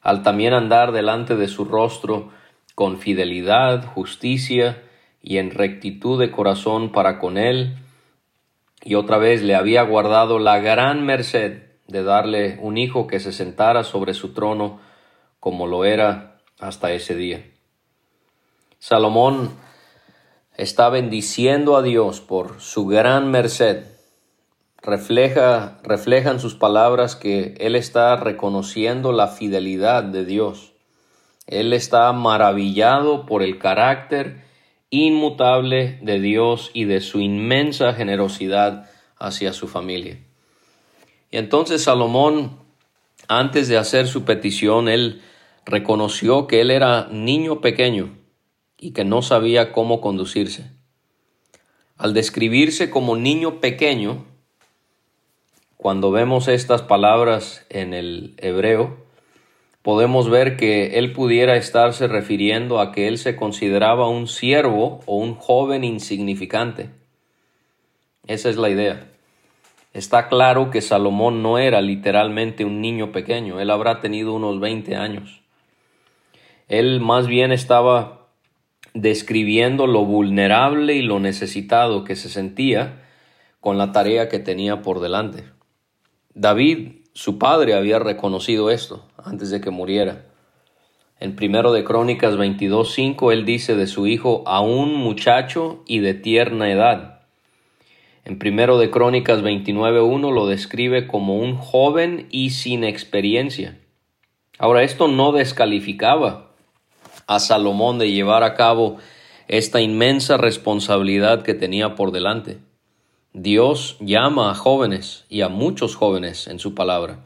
al 0.00 0.22
también 0.22 0.54
andar 0.54 0.92
delante 0.92 1.36
de 1.36 1.46
su 1.46 1.66
rostro 1.66 2.30
con 2.74 2.96
fidelidad, 2.96 3.84
justicia 3.84 4.82
y 5.20 5.36
en 5.36 5.50
rectitud 5.50 6.18
de 6.18 6.30
corazón 6.30 6.90
para 6.90 7.18
con 7.18 7.36
él, 7.36 7.76
y 8.82 8.94
otra 8.94 9.18
vez 9.18 9.42
le 9.42 9.54
había 9.54 9.82
guardado 9.82 10.38
la 10.38 10.60
gran 10.60 11.04
merced 11.04 11.64
de 11.86 12.02
darle 12.02 12.58
un 12.62 12.78
hijo 12.78 13.06
que 13.06 13.20
se 13.20 13.30
sentara 13.30 13.84
sobre 13.84 14.14
su 14.14 14.32
trono 14.32 14.80
como 15.38 15.66
lo 15.66 15.84
era 15.84 16.38
hasta 16.58 16.92
ese 16.92 17.14
día. 17.14 17.44
Salomón 18.78 19.63
está 20.56 20.88
bendiciendo 20.88 21.76
a 21.76 21.82
Dios 21.82 22.20
por 22.20 22.60
su 22.60 22.86
gran 22.86 23.30
merced. 23.30 23.84
Refleja, 24.82 25.78
reflejan 25.82 26.40
sus 26.40 26.54
palabras 26.54 27.16
que 27.16 27.54
Él 27.58 27.74
está 27.74 28.16
reconociendo 28.16 29.12
la 29.12 29.28
fidelidad 29.28 30.04
de 30.04 30.24
Dios. 30.24 30.72
Él 31.46 31.72
está 31.72 32.12
maravillado 32.12 33.26
por 33.26 33.42
el 33.42 33.58
carácter 33.58 34.44
inmutable 34.90 35.98
de 36.02 36.20
Dios 36.20 36.70
y 36.72 36.84
de 36.84 37.00
su 37.00 37.20
inmensa 37.20 37.92
generosidad 37.94 38.88
hacia 39.18 39.52
su 39.52 39.66
familia. 39.66 40.18
Y 41.30 41.38
entonces 41.38 41.82
Salomón, 41.82 42.58
antes 43.26 43.68
de 43.68 43.76
hacer 43.76 44.06
su 44.06 44.24
petición, 44.24 44.88
él 44.88 45.22
reconoció 45.66 46.46
que 46.46 46.60
él 46.60 46.70
era 46.70 47.08
niño 47.10 47.60
pequeño 47.60 48.23
y 48.84 48.90
que 48.92 49.06
no 49.06 49.22
sabía 49.22 49.72
cómo 49.72 50.02
conducirse. 50.02 50.70
Al 51.96 52.12
describirse 52.12 52.90
como 52.90 53.16
niño 53.16 53.58
pequeño, 53.58 54.26
cuando 55.78 56.10
vemos 56.10 56.48
estas 56.48 56.82
palabras 56.82 57.64
en 57.70 57.94
el 57.94 58.34
hebreo, 58.36 58.98
podemos 59.80 60.28
ver 60.28 60.58
que 60.58 60.98
él 60.98 61.14
pudiera 61.14 61.56
estarse 61.56 62.08
refiriendo 62.08 62.78
a 62.78 62.92
que 62.92 63.08
él 63.08 63.16
se 63.16 63.36
consideraba 63.36 64.06
un 64.06 64.28
siervo 64.28 65.00
o 65.06 65.16
un 65.16 65.34
joven 65.34 65.82
insignificante. 65.82 66.90
Esa 68.26 68.50
es 68.50 68.58
la 68.58 68.68
idea. 68.68 69.08
Está 69.94 70.28
claro 70.28 70.68
que 70.70 70.82
Salomón 70.82 71.42
no 71.42 71.56
era 71.56 71.80
literalmente 71.80 72.66
un 72.66 72.82
niño 72.82 73.12
pequeño, 73.12 73.60
él 73.60 73.70
habrá 73.70 74.00
tenido 74.00 74.34
unos 74.34 74.60
20 74.60 74.94
años. 74.94 75.40
Él 76.68 77.00
más 77.00 77.26
bien 77.26 77.50
estaba 77.50 78.23
describiendo 78.94 79.88
lo 79.88 80.04
vulnerable 80.04 80.94
y 80.94 81.02
lo 81.02 81.18
necesitado 81.18 82.04
que 82.04 82.14
se 82.14 82.28
sentía 82.28 83.02
con 83.60 83.76
la 83.76 83.92
tarea 83.92 84.28
que 84.28 84.38
tenía 84.38 84.82
por 84.82 85.00
delante. 85.00 85.44
David, 86.32 87.00
su 87.12 87.38
padre, 87.38 87.74
había 87.74 87.98
reconocido 87.98 88.70
esto 88.70 89.04
antes 89.22 89.50
de 89.50 89.60
que 89.60 89.70
muriera. 89.70 90.26
En 91.18 91.36
primero 91.36 91.72
de 91.72 91.84
Crónicas 91.84 92.36
22:5 92.36 93.32
él 93.32 93.44
dice 93.44 93.74
de 93.74 93.86
su 93.86 94.06
hijo 94.06 94.44
a 94.46 94.60
un 94.60 94.94
muchacho 94.94 95.82
y 95.86 95.98
de 95.98 96.14
tierna 96.14 96.70
edad. 96.70 97.20
En 98.24 98.38
primero 98.38 98.78
de 98.78 98.90
Crónicas 98.90 99.42
29:1 99.42 100.32
lo 100.32 100.46
describe 100.46 101.06
como 101.06 101.36
un 101.36 101.56
joven 101.56 102.26
y 102.30 102.50
sin 102.50 102.84
experiencia. 102.84 103.78
Ahora 104.58 104.82
esto 104.82 105.08
no 105.08 105.32
descalificaba 105.32 106.53
a 107.26 107.38
Salomón 107.38 107.98
de 107.98 108.12
llevar 108.12 108.42
a 108.42 108.54
cabo 108.54 108.98
esta 109.48 109.80
inmensa 109.80 110.36
responsabilidad 110.36 111.42
que 111.42 111.54
tenía 111.54 111.94
por 111.94 112.12
delante. 112.12 112.58
Dios 113.32 113.96
llama 114.00 114.50
a 114.50 114.54
jóvenes 114.54 115.24
y 115.28 115.40
a 115.40 115.48
muchos 115.48 115.96
jóvenes 115.96 116.46
en 116.46 116.58
su 116.58 116.74
palabra. 116.74 117.24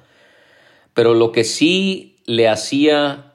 Pero 0.94 1.14
lo 1.14 1.32
que 1.32 1.44
sí 1.44 2.16
le 2.24 2.48
hacía 2.48 3.34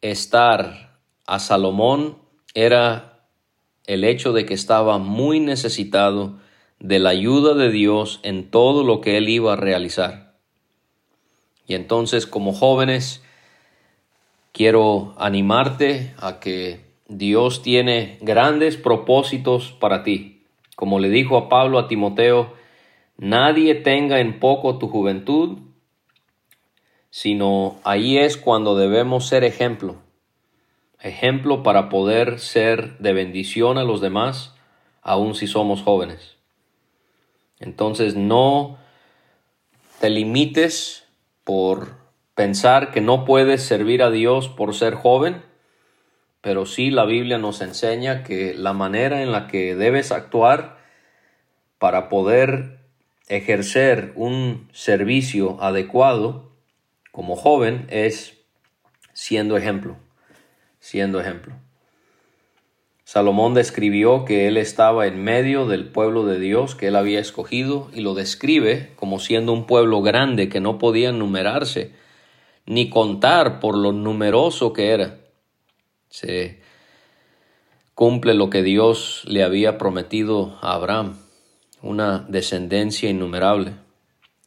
estar 0.00 1.00
a 1.26 1.38
Salomón 1.40 2.18
era 2.54 3.26
el 3.86 4.04
hecho 4.04 4.32
de 4.32 4.46
que 4.46 4.54
estaba 4.54 4.98
muy 4.98 5.40
necesitado 5.40 6.38
de 6.78 6.98
la 6.98 7.10
ayuda 7.10 7.54
de 7.54 7.70
Dios 7.70 8.20
en 8.22 8.50
todo 8.50 8.84
lo 8.84 9.00
que 9.00 9.16
él 9.16 9.28
iba 9.28 9.54
a 9.54 9.56
realizar. 9.56 10.36
Y 11.66 11.74
entonces 11.74 12.26
como 12.26 12.52
jóvenes 12.52 13.23
quiero 14.54 15.14
animarte 15.18 16.14
a 16.16 16.38
que 16.38 16.80
Dios 17.08 17.60
tiene 17.60 18.18
grandes 18.22 18.76
propósitos 18.76 19.72
para 19.72 20.04
ti. 20.04 20.44
Como 20.76 21.00
le 21.00 21.10
dijo 21.10 21.36
a 21.36 21.48
Pablo 21.48 21.78
a 21.80 21.88
Timoteo, 21.88 22.54
nadie 23.18 23.74
tenga 23.74 24.20
en 24.20 24.38
poco 24.38 24.78
tu 24.78 24.88
juventud, 24.88 25.58
sino 27.10 27.80
ahí 27.82 28.16
es 28.16 28.36
cuando 28.36 28.76
debemos 28.76 29.26
ser 29.26 29.42
ejemplo. 29.42 29.96
Ejemplo 31.00 31.64
para 31.64 31.88
poder 31.88 32.38
ser 32.38 32.96
de 32.98 33.12
bendición 33.12 33.76
a 33.76 33.82
los 33.82 34.00
demás, 34.00 34.54
aun 35.02 35.34
si 35.34 35.48
somos 35.48 35.82
jóvenes. 35.82 36.36
Entonces 37.58 38.14
no 38.14 38.78
te 40.00 40.10
limites 40.10 41.08
por 41.42 42.03
pensar 42.34 42.90
que 42.90 43.00
no 43.00 43.24
puedes 43.24 43.62
servir 43.62 44.02
a 44.02 44.10
Dios 44.10 44.48
por 44.48 44.74
ser 44.74 44.94
joven, 44.94 45.42
pero 46.40 46.66
sí 46.66 46.90
la 46.90 47.04
Biblia 47.04 47.38
nos 47.38 47.60
enseña 47.60 48.22
que 48.22 48.54
la 48.54 48.72
manera 48.72 49.22
en 49.22 49.32
la 49.32 49.46
que 49.46 49.74
debes 49.74 50.12
actuar 50.12 50.78
para 51.78 52.08
poder 52.08 52.78
ejercer 53.28 54.12
un 54.16 54.68
servicio 54.72 55.62
adecuado 55.62 56.52
como 57.12 57.36
joven 57.36 57.86
es 57.88 58.38
siendo 59.12 59.56
ejemplo, 59.56 59.96
siendo 60.80 61.20
ejemplo. 61.20 61.54
Salomón 63.04 63.54
describió 63.54 64.24
que 64.24 64.48
él 64.48 64.56
estaba 64.56 65.06
en 65.06 65.22
medio 65.22 65.66
del 65.66 65.86
pueblo 65.86 66.24
de 66.26 66.38
Dios 66.40 66.74
que 66.74 66.88
él 66.88 66.96
había 66.96 67.20
escogido 67.20 67.90
y 67.92 68.00
lo 68.00 68.14
describe 68.14 68.92
como 68.96 69.20
siendo 69.20 69.52
un 69.52 69.66
pueblo 69.66 70.02
grande 70.02 70.48
que 70.48 70.60
no 70.60 70.78
podía 70.78 71.12
numerarse 71.12 71.92
ni 72.66 72.88
contar 72.88 73.60
por 73.60 73.76
lo 73.76 73.92
numeroso 73.92 74.72
que 74.72 74.90
era. 74.90 75.18
Se 76.08 76.60
cumple 77.94 78.34
lo 78.34 78.50
que 78.50 78.62
Dios 78.62 79.22
le 79.26 79.42
había 79.42 79.78
prometido 79.78 80.58
a 80.60 80.74
Abraham, 80.74 81.16
una 81.82 82.20
descendencia 82.28 83.10
innumerable. 83.10 83.74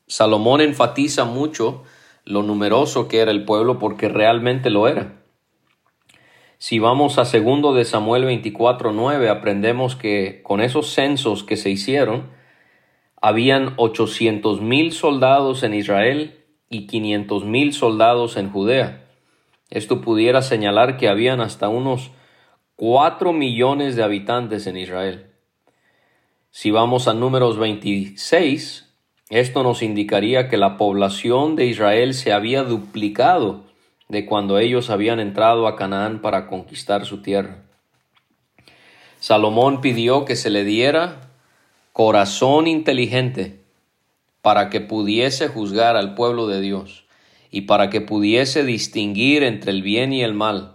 Salomón 0.08 0.62
enfatiza 0.62 1.26
mucho 1.26 1.84
lo 2.26 2.44
numeroso 2.44 3.08
que 3.08 3.20
era 3.20 3.32
el 3.32 3.46
pueblo 3.46 3.80
porque 3.80 4.10
realmente 4.10 4.70
lo 4.70 4.88
era. 4.88 5.14
Si 6.58 6.80
vamos 6.80 7.20
a 7.20 7.26
segundo 7.26 7.74
de 7.74 7.86
Samuel 7.86 8.26
24:9 8.26 9.30
aprendemos 9.30 9.96
que 9.96 10.42
con 10.44 10.60
esos 10.60 10.92
censos 10.92 11.44
que 11.44 11.56
se 11.56 11.70
hicieron 11.70 12.30
habían 13.22 13.74
ochocientos 13.78 14.60
mil 14.62 14.92
soldados 14.92 15.64
en 15.64 15.74
Israel 15.74 16.37
y 16.70 16.88
quinientos 16.88 17.46
mil 17.46 17.74
soldados 17.74 18.38
en 18.38 18.52
Judea. 18.52 19.06
Esto 19.70 20.02
pudiera 20.02 20.42
señalar 20.42 20.98
que 20.98 21.10
habían 21.10 21.42
hasta 21.42 21.70
unos 21.70 22.12
cuatro 22.76 23.34
millones 23.34 23.96
de 23.96 24.04
habitantes 24.04 24.68
en 24.68 24.78
Israel. 24.78 25.28
Si 26.52 26.72
vamos 26.72 27.08
a 27.08 27.14
números 27.14 27.58
26, 27.58 28.94
esto 29.30 29.64
nos 29.64 29.82
indicaría 29.82 30.48
que 30.48 30.58
la 30.58 30.78
población 30.78 31.56
de 31.56 31.66
Israel 31.66 32.14
se 32.14 32.32
había 32.32 32.64
duplicado 32.64 33.66
de 34.08 34.26
cuando 34.26 34.58
ellos 34.58 34.90
habían 34.90 35.20
entrado 35.20 35.68
a 35.68 35.76
Canaán 35.76 36.22
para 36.22 36.48
conquistar 36.48 37.06
su 37.06 37.22
tierra. 37.22 37.64
Salomón 39.20 39.82
pidió 39.82 40.24
que 40.24 40.36
se 40.36 40.50
le 40.50 40.64
diera 40.64 41.30
corazón 41.92 42.68
inteligente 42.68 43.67
para 44.42 44.70
que 44.70 44.82
pudiese 44.82 45.48
juzgar 45.48 45.96
al 45.96 46.16
pueblo 46.16 46.48
de 46.48 46.62
Dios 46.62 47.06
y 47.52 47.62
para 47.62 47.90
que 47.90 48.02
pudiese 48.02 48.64
distinguir 48.64 49.44
entre 49.44 49.72
el 49.72 49.82
bien 49.82 50.14
y 50.14 50.24
el 50.24 50.34
mal, 50.34 50.74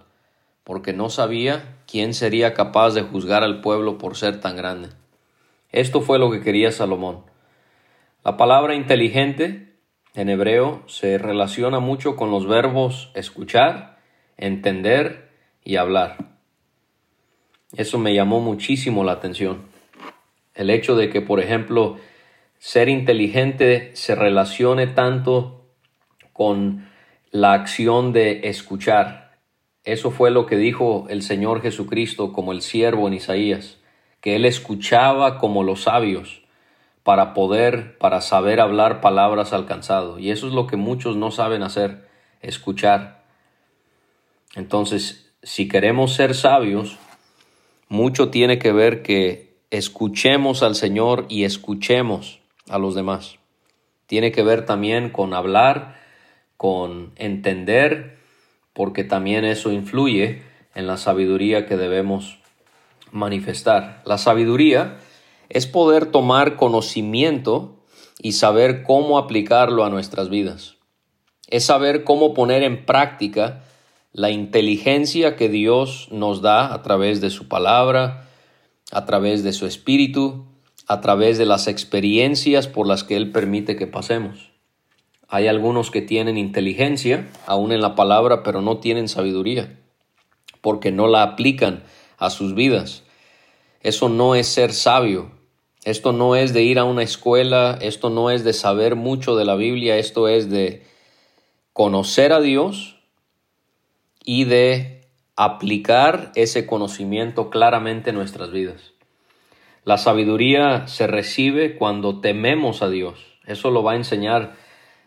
porque 0.64 0.92
no 0.92 1.10
sabía 1.10 1.76
quién 1.86 2.14
sería 2.14 2.54
capaz 2.54 2.94
de 2.94 3.02
juzgar 3.02 3.42
al 3.42 3.60
pueblo 3.60 3.98
por 3.98 4.16
ser 4.16 4.40
tan 4.40 4.56
grande. 4.56 4.88
Esto 5.70 6.00
fue 6.00 6.18
lo 6.18 6.30
que 6.30 6.40
quería 6.40 6.72
Salomón. 6.72 7.24
La 8.24 8.36
palabra 8.36 8.74
inteligente 8.74 9.74
en 10.14 10.28
hebreo 10.28 10.82
se 10.86 11.18
relaciona 11.18 11.80
mucho 11.80 12.16
con 12.16 12.30
los 12.30 12.46
verbos 12.46 13.10
escuchar, 13.14 13.98
entender 14.36 15.30
y 15.64 15.76
hablar. 15.76 16.36
Eso 17.74 17.98
me 17.98 18.14
llamó 18.14 18.40
muchísimo 18.40 19.04
la 19.04 19.12
atención. 19.12 19.62
El 20.54 20.68
hecho 20.68 20.94
de 20.94 21.08
que, 21.08 21.22
por 21.22 21.40
ejemplo, 21.40 21.96
ser 22.62 22.88
inteligente 22.88 23.90
se 23.94 24.14
relacione 24.14 24.86
tanto 24.86 25.66
con 26.32 26.88
la 27.32 27.54
acción 27.54 28.12
de 28.12 28.42
escuchar. 28.44 29.40
Eso 29.82 30.12
fue 30.12 30.30
lo 30.30 30.46
que 30.46 30.56
dijo 30.56 31.06
el 31.08 31.22
Señor 31.22 31.60
Jesucristo 31.60 32.32
como 32.32 32.52
el 32.52 32.62
siervo 32.62 33.08
en 33.08 33.14
Isaías, 33.14 33.78
que 34.20 34.36
él 34.36 34.44
escuchaba 34.44 35.38
como 35.38 35.64
los 35.64 35.82
sabios 35.82 36.42
para 37.02 37.34
poder, 37.34 37.98
para 37.98 38.20
saber 38.20 38.60
hablar 38.60 39.00
palabras 39.00 39.52
alcanzado. 39.52 40.20
Y 40.20 40.30
eso 40.30 40.46
es 40.46 40.52
lo 40.52 40.68
que 40.68 40.76
muchos 40.76 41.16
no 41.16 41.32
saben 41.32 41.64
hacer, 41.64 42.08
escuchar. 42.42 43.24
Entonces, 44.54 45.34
si 45.42 45.66
queremos 45.66 46.14
ser 46.14 46.36
sabios, 46.36 46.96
mucho 47.88 48.28
tiene 48.30 48.60
que 48.60 48.70
ver 48.70 49.02
que 49.02 49.56
escuchemos 49.70 50.62
al 50.62 50.76
Señor 50.76 51.26
y 51.28 51.42
escuchemos 51.42 52.38
a 52.68 52.78
los 52.78 52.94
demás. 52.94 53.38
Tiene 54.06 54.32
que 54.32 54.42
ver 54.42 54.66
también 54.66 55.10
con 55.10 55.34
hablar, 55.34 55.96
con 56.56 57.12
entender, 57.16 58.18
porque 58.72 59.04
también 59.04 59.44
eso 59.44 59.72
influye 59.72 60.42
en 60.74 60.86
la 60.86 60.96
sabiduría 60.96 61.66
que 61.66 61.76
debemos 61.76 62.38
manifestar. 63.10 64.02
La 64.04 64.18
sabiduría 64.18 64.98
es 65.48 65.66
poder 65.66 66.06
tomar 66.06 66.56
conocimiento 66.56 67.76
y 68.18 68.32
saber 68.32 68.82
cómo 68.84 69.18
aplicarlo 69.18 69.84
a 69.84 69.90
nuestras 69.90 70.30
vidas. 70.30 70.76
Es 71.48 71.64
saber 71.64 72.04
cómo 72.04 72.32
poner 72.32 72.62
en 72.62 72.86
práctica 72.86 73.64
la 74.12 74.30
inteligencia 74.30 75.36
que 75.36 75.48
Dios 75.48 76.08
nos 76.10 76.42
da 76.42 76.72
a 76.72 76.82
través 76.82 77.20
de 77.20 77.30
su 77.30 77.48
palabra, 77.48 78.28
a 78.90 79.04
través 79.04 79.42
de 79.42 79.52
su 79.52 79.66
espíritu, 79.66 80.46
a 80.86 81.00
través 81.00 81.38
de 81.38 81.46
las 81.46 81.68
experiencias 81.68 82.66
por 82.66 82.86
las 82.86 83.04
que 83.04 83.16
Él 83.16 83.30
permite 83.30 83.76
que 83.76 83.86
pasemos. 83.86 84.50
Hay 85.28 85.46
algunos 85.48 85.90
que 85.90 86.02
tienen 86.02 86.36
inteligencia, 86.36 87.30
aún 87.46 87.72
en 87.72 87.80
la 87.80 87.94
palabra, 87.94 88.42
pero 88.42 88.60
no 88.60 88.78
tienen 88.78 89.08
sabiduría, 89.08 89.78
porque 90.60 90.92
no 90.92 91.06
la 91.06 91.22
aplican 91.22 91.82
a 92.18 92.30
sus 92.30 92.54
vidas. 92.54 93.02
Eso 93.80 94.08
no 94.08 94.34
es 94.34 94.46
ser 94.46 94.72
sabio. 94.72 95.30
Esto 95.84 96.12
no 96.12 96.36
es 96.36 96.52
de 96.52 96.62
ir 96.62 96.78
a 96.78 96.84
una 96.84 97.02
escuela, 97.02 97.78
esto 97.80 98.10
no 98.10 98.30
es 98.30 98.44
de 98.44 98.52
saber 98.52 98.94
mucho 98.94 99.34
de 99.34 99.44
la 99.44 99.56
Biblia, 99.56 99.96
esto 99.96 100.28
es 100.28 100.50
de 100.50 100.86
conocer 101.72 102.32
a 102.32 102.40
Dios 102.40 102.98
y 104.24 104.44
de 104.44 105.08
aplicar 105.34 106.30
ese 106.34 106.66
conocimiento 106.66 107.50
claramente 107.50 108.10
en 108.10 108.16
nuestras 108.16 108.52
vidas. 108.52 108.91
La 109.84 109.98
sabiduría 109.98 110.86
se 110.86 111.06
recibe 111.06 111.76
cuando 111.76 112.20
tememos 112.20 112.82
a 112.82 112.88
Dios. 112.88 113.18
Eso 113.46 113.70
lo 113.70 113.82
va 113.82 113.92
a 113.92 113.96
enseñar 113.96 114.54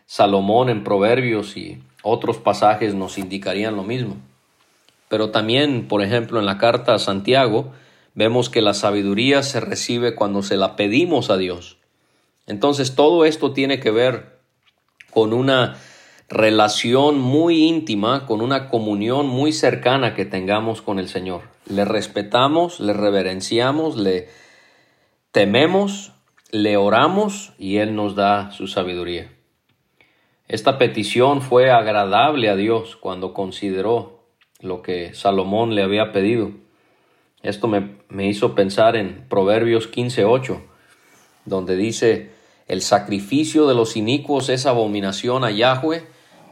Salomón 0.04 0.68
en 0.68 0.84
Proverbios 0.84 1.56
y 1.56 1.82
otros 2.02 2.36
pasajes 2.36 2.94
nos 2.94 3.16
indicarían 3.16 3.74
lo 3.74 3.82
mismo. 3.82 4.16
Pero 5.08 5.30
también, 5.30 5.88
por 5.88 6.02
ejemplo, 6.02 6.38
en 6.38 6.46
la 6.46 6.58
carta 6.58 6.94
a 6.94 6.98
Santiago, 6.98 7.72
vemos 8.14 8.50
que 8.50 8.60
la 8.60 8.74
sabiduría 8.74 9.42
se 9.42 9.60
recibe 9.60 10.14
cuando 10.14 10.42
se 10.42 10.56
la 10.56 10.76
pedimos 10.76 11.30
a 11.30 11.36
Dios. 11.36 11.78
Entonces 12.46 12.94
todo 12.94 13.24
esto 13.24 13.52
tiene 13.52 13.80
que 13.80 13.90
ver 13.90 14.38
con 15.10 15.32
una 15.32 15.78
relación 16.28 17.18
muy 17.18 17.64
íntima, 17.64 18.26
con 18.26 18.40
una 18.40 18.68
comunión 18.68 19.26
muy 19.26 19.52
cercana 19.52 20.14
que 20.14 20.24
tengamos 20.24 20.82
con 20.82 20.98
el 20.98 21.08
Señor. 21.08 21.42
Le 21.66 21.84
respetamos, 21.84 22.78
le 22.80 22.92
reverenciamos, 22.92 23.96
le 23.96 24.28
tememos, 25.36 26.12
le 26.50 26.78
oramos 26.78 27.52
y 27.58 27.76
Él 27.76 27.94
nos 27.94 28.14
da 28.14 28.52
su 28.52 28.68
sabiduría. 28.68 29.30
Esta 30.48 30.78
petición 30.78 31.42
fue 31.42 31.70
agradable 31.70 32.48
a 32.48 32.56
Dios 32.56 32.96
cuando 32.96 33.34
consideró 33.34 34.24
lo 34.62 34.80
que 34.80 35.12
Salomón 35.12 35.74
le 35.74 35.82
había 35.82 36.10
pedido. 36.10 36.52
Esto 37.42 37.68
me, 37.68 38.26
hizo 38.26 38.54
pensar 38.54 38.96
en 38.96 39.26
Proverbios 39.28 39.92
15.8, 39.92 40.58
donde 41.44 41.76
dice, 41.76 42.30
el 42.66 42.80
sacrificio 42.80 43.66
de 43.66 43.74
los 43.74 43.98
inicuos 43.98 44.48
es 44.48 44.64
abominación 44.64 45.44
a 45.44 45.50
Yahweh, 45.50 46.02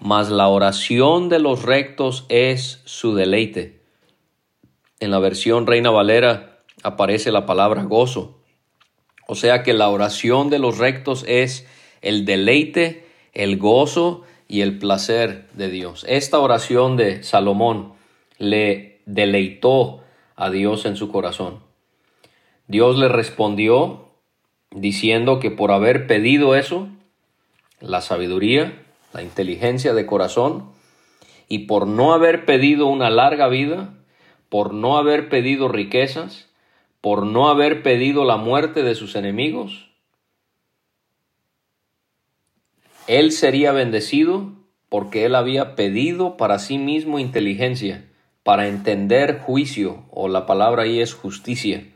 mas 0.03 0.29
la 0.29 0.49
oración 0.49 1.31
de 1.31 1.39
los 1.39 1.63
rectos 1.63 2.27
es 2.29 2.83
su 2.85 3.15
deleite. 3.15 3.81
En 5.01 5.11
la 5.11 5.21
versión 5.21 5.67
Reina 5.67 5.91
Valera 5.91 6.59
aparece 6.83 7.33
la 7.33 7.47
palabra 7.47 7.85
gozo. 7.85 8.44
O 9.27 9.35
sea 9.35 9.63
que 9.63 9.73
la 9.73 9.89
oración 9.89 10.51
de 10.51 10.59
los 10.59 10.79
rectos 10.79 11.25
es 11.27 11.67
el 12.03 12.25
deleite, 12.25 13.07
el 13.33 13.57
gozo 13.57 14.23
y 14.49 14.61
el 14.61 14.79
placer 14.79 15.49
de 15.55 15.69
Dios. 15.69 16.05
Esta 16.09 16.39
oración 16.39 16.97
de 16.97 17.23
Salomón 17.23 17.95
le 18.39 19.01
deleitó 19.07 20.03
a 20.37 20.51
Dios 20.51 20.85
en 20.85 20.97
su 20.97 21.11
corazón. 21.11 21.61
Dios 22.67 22.99
le 22.99 23.09
respondió 23.09 24.11
diciendo 24.71 25.39
que 25.39 25.51
por 25.51 25.71
haber 25.71 26.07
pedido 26.07 26.55
eso, 26.55 26.89
la 27.81 28.01
sabiduría, 28.01 28.83
la 29.13 29.23
inteligencia 29.23 29.95
de 29.95 30.07
corazón, 30.07 30.71
y 31.49 31.61
por 31.61 31.87
no 31.87 32.13
haber 32.13 32.45
pedido 32.47 32.87
una 32.87 33.11
larga 33.11 33.49
vida, 33.49 33.95
por 34.49 34.75
no 34.75 34.99
haber 34.99 35.29
pedido 35.29 35.69
riquezas, 35.69 36.49
por 37.05 37.27
no 37.27 37.51
haber 37.51 37.83
pedido 37.83 38.25
la 38.25 38.39
muerte 38.39 38.83
de 38.83 38.95
sus 38.95 39.15
enemigos, 39.15 39.91
él 43.07 43.31
sería 43.31 43.73
bendecido 43.73 44.55
porque 44.89 45.27
él 45.27 45.35
había 45.35 45.77
pedido 45.77 46.39
para 46.39 46.59
sí 46.59 46.79
mismo 46.79 47.19
inteligencia, 47.19 48.11
para 48.43 48.69
entender 48.69 49.41
juicio, 49.41 50.07
o 50.13 50.29
la 50.29 50.47
palabra 50.47 50.85
ahí 50.85 50.99
es 50.99 51.13
justicia. 51.13 51.87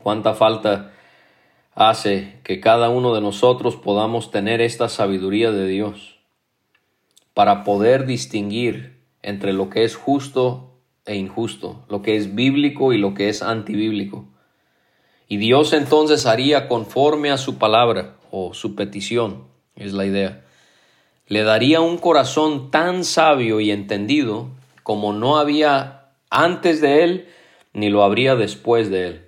Cuánta 0.00 0.34
falta 0.34 0.92
hace 1.74 2.38
que 2.44 2.60
cada 2.60 2.88
uno 2.88 3.16
de 3.16 3.20
nosotros 3.20 3.74
podamos 3.74 4.30
tener 4.30 4.60
esta 4.60 4.88
sabiduría 4.88 5.50
de 5.50 5.66
Dios 5.66 6.20
para 7.34 7.64
poder 7.64 8.06
distinguir 8.06 9.02
entre 9.22 9.52
lo 9.52 9.70
que 9.70 9.82
es 9.82 9.96
justo 9.96 10.77
e 11.08 11.16
injusto, 11.16 11.84
lo 11.88 12.02
que 12.02 12.16
es 12.16 12.34
bíblico 12.34 12.92
y 12.92 12.98
lo 12.98 13.14
que 13.14 13.28
es 13.28 13.42
antibíblico. 13.42 14.26
Y 15.26 15.38
Dios 15.38 15.72
entonces 15.72 16.26
haría 16.26 16.68
conforme 16.68 17.30
a 17.30 17.38
su 17.38 17.58
palabra 17.58 18.16
o 18.30 18.54
su 18.54 18.74
petición, 18.74 19.44
es 19.74 19.92
la 19.94 20.06
idea. 20.06 20.44
Le 21.26 21.42
daría 21.42 21.80
un 21.80 21.98
corazón 21.98 22.70
tan 22.70 23.04
sabio 23.04 23.60
y 23.60 23.70
entendido 23.70 24.50
como 24.82 25.12
no 25.12 25.38
había 25.38 26.10
antes 26.30 26.80
de 26.80 27.04
él 27.04 27.28
ni 27.72 27.90
lo 27.90 28.02
habría 28.02 28.36
después 28.36 28.90
de 28.90 29.06
él. 29.06 29.24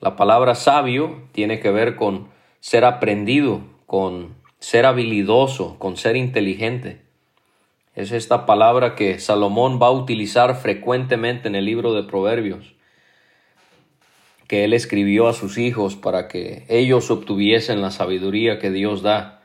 La 0.00 0.16
palabra 0.16 0.54
sabio 0.54 1.28
tiene 1.32 1.60
que 1.60 1.70
ver 1.70 1.96
con 1.96 2.28
ser 2.60 2.84
aprendido, 2.84 3.60
con 3.86 4.34
ser 4.58 4.86
habilidoso, 4.86 5.78
con 5.78 5.96
ser 5.96 6.16
inteligente. 6.16 7.05
Es 7.96 8.12
esta 8.12 8.44
palabra 8.44 8.94
que 8.94 9.18
Salomón 9.18 9.80
va 9.82 9.86
a 9.86 9.90
utilizar 9.90 10.54
frecuentemente 10.56 11.48
en 11.48 11.54
el 11.54 11.64
libro 11.64 11.94
de 11.94 12.02
Proverbios, 12.02 12.74
que 14.48 14.64
él 14.64 14.74
escribió 14.74 15.28
a 15.28 15.32
sus 15.32 15.56
hijos 15.56 15.96
para 15.96 16.28
que 16.28 16.66
ellos 16.68 17.10
obtuviesen 17.10 17.80
la 17.80 17.90
sabiduría 17.90 18.58
que 18.58 18.70
Dios 18.70 19.00
da. 19.00 19.40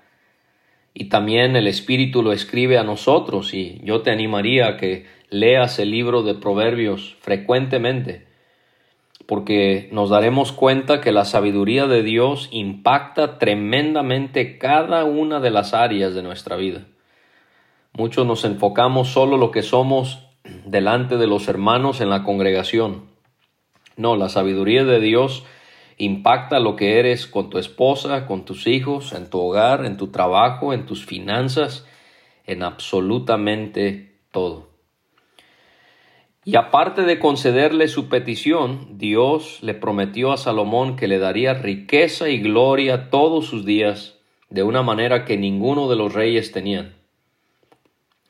Y 0.93 1.05
también 1.05 1.55
el 1.55 1.65
Espíritu 1.65 2.23
lo 2.23 2.33
escribe 2.33 2.77
a 2.77 2.83
nosotros 2.83 3.53
y 3.53 3.79
yo 3.85 4.01
te 4.01 4.11
animaría 4.11 4.67
a 4.67 4.75
que 4.75 5.05
leas 5.29 5.79
el 5.79 5.91
libro 5.91 6.21
de 6.21 6.35
Proverbios 6.35 7.15
frecuentemente, 7.21 8.27
porque 9.27 9.87
nos 9.93 10.09
daremos 10.09 10.51
cuenta 10.51 10.99
que 10.99 11.13
la 11.13 11.23
sabiduría 11.23 11.87
de 11.87 12.03
Dios 12.03 12.49
impacta 12.51 13.39
tremendamente 13.39 14.57
cada 14.57 15.05
una 15.05 15.39
de 15.39 15.51
las 15.51 15.73
áreas 15.73 16.13
de 16.13 16.21
nuestra 16.21 16.57
vida. 16.57 16.85
Muchos 17.93 18.25
nos 18.25 18.45
enfocamos 18.45 19.09
solo 19.09 19.37
lo 19.37 19.51
que 19.51 19.63
somos 19.63 20.27
delante 20.65 21.17
de 21.17 21.27
los 21.27 21.47
hermanos 21.49 21.99
en 21.99 22.09
la 22.09 22.23
congregación. 22.23 23.03
No, 23.97 24.15
la 24.15 24.29
sabiduría 24.29 24.85
de 24.85 24.99
Dios 24.99 25.43
impacta 25.97 26.59
lo 26.59 26.77
que 26.77 26.99
eres 26.99 27.27
con 27.27 27.49
tu 27.49 27.57
esposa, 27.57 28.25
con 28.25 28.45
tus 28.45 28.65
hijos, 28.65 29.11
en 29.11 29.29
tu 29.29 29.39
hogar, 29.39 29.85
en 29.85 29.97
tu 29.97 30.07
trabajo, 30.07 30.73
en 30.73 30.85
tus 30.85 31.05
finanzas, 31.05 31.85
en 32.45 32.63
absolutamente 32.63 34.19
todo. 34.31 34.69
Y 36.43 36.55
aparte 36.55 37.03
de 37.03 37.19
concederle 37.19 37.87
su 37.87 38.09
petición, 38.09 38.97
Dios 38.97 39.59
le 39.61 39.75
prometió 39.75 40.31
a 40.31 40.37
Salomón 40.37 40.95
que 40.95 41.07
le 41.07 41.19
daría 41.19 41.53
riqueza 41.53 42.29
y 42.29 42.39
gloria 42.39 43.09
todos 43.09 43.45
sus 43.45 43.65
días 43.65 44.17
de 44.49 44.63
una 44.63 44.81
manera 44.81 45.23
que 45.23 45.37
ninguno 45.37 45.87
de 45.87 45.97
los 45.97 46.13
reyes 46.13 46.51
tenían. 46.51 47.00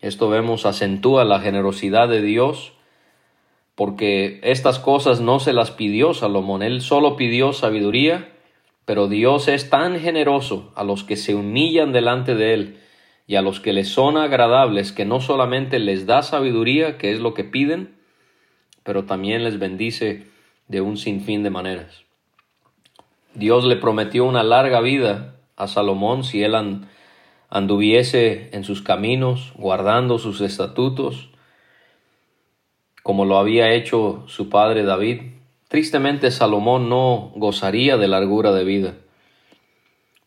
Esto 0.02 0.30
vemos 0.30 0.66
acentúa 0.66 1.26
la 1.26 1.40
generosidad 1.40 2.10
de 2.10 2.22
Dios 2.22 2.74
porque 3.76 4.40
estas 4.44 4.80
cosas 4.80 5.22
no 5.22 5.40
se 5.40 5.54
las 5.54 5.72
pidió 5.72 6.14
Salomón, 6.14 6.62
él 6.62 6.82
solo 6.82 7.16
pidió 7.16 7.54
sabiduría, 7.54 8.30
pero 8.86 9.08
Dios 9.08 9.48
es 9.48 9.70
tan 9.70 10.00
generoso 10.00 10.72
a 10.76 10.84
los 10.84 11.04
que 11.04 11.16
se 11.16 11.36
humillan 11.36 11.92
delante 11.94 12.36
de 12.36 12.54
él 12.54 12.78
y 13.28 13.36
a 13.36 13.42
los 13.42 13.60
que 13.60 13.74
les 13.74 13.90
son 13.90 14.18
agradables 14.18 14.92
que 14.92 15.06
no 15.06 15.22
solamente 15.22 15.80
les 15.80 16.06
da 16.06 16.22
sabiduría, 16.22 16.98
que 16.98 17.12
es 17.12 17.20
lo 17.20 17.34
que 17.34 17.44
piden, 17.44 17.96
pero 18.84 19.06
también 19.06 19.44
les 19.44 19.58
bendice 19.58 20.28
de 20.68 20.82
un 20.82 20.98
sinfín 20.98 21.44
de 21.44 21.50
maneras. 21.50 22.04
Dios 23.34 23.64
le 23.66 23.78
prometió 23.78 24.26
una 24.26 24.44
larga 24.44 24.82
vida 24.82 25.36
a 25.56 25.68
Salomón 25.68 26.24
si 26.24 26.44
él 26.44 26.56
anduviese 27.52 28.50
en 28.54 28.64
sus 28.64 28.82
caminos, 28.82 29.52
guardando 29.56 30.18
sus 30.18 30.40
estatutos, 30.40 31.30
como 33.04 33.26
lo 33.26 33.38
había 33.38 33.74
hecho 33.74 34.24
su 34.28 34.50
padre 34.50 34.84
David. 34.84 35.22
Tristemente 35.68 36.32
Salomón 36.32 36.90
no 36.90 37.32
gozaría 37.36 37.98
de 37.98 38.08
largura 38.08 38.54
de 38.54 38.64
vida 38.64 38.96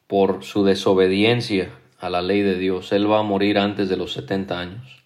por 0.06 0.44
su 0.44 0.64
desobediencia 0.64 1.70
a 1.98 2.10
la 2.10 2.20
ley 2.20 2.42
de 2.42 2.58
Dios. 2.58 2.92
Él 2.92 3.10
va 3.10 3.20
a 3.20 3.22
morir 3.22 3.58
antes 3.58 3.88
de 3.88 3.96
los 3.96 4.12
70 4.12 4.60
años. 4.60 5.02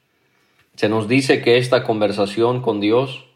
Se 0.75 0.89
nos 0.89 1.07
dice 1.07 1.41
que 1.41 1.57
esta 1.57 1.85
conversación 1.85 2.63
con 2.63 2.81
Dios 2.81 3.27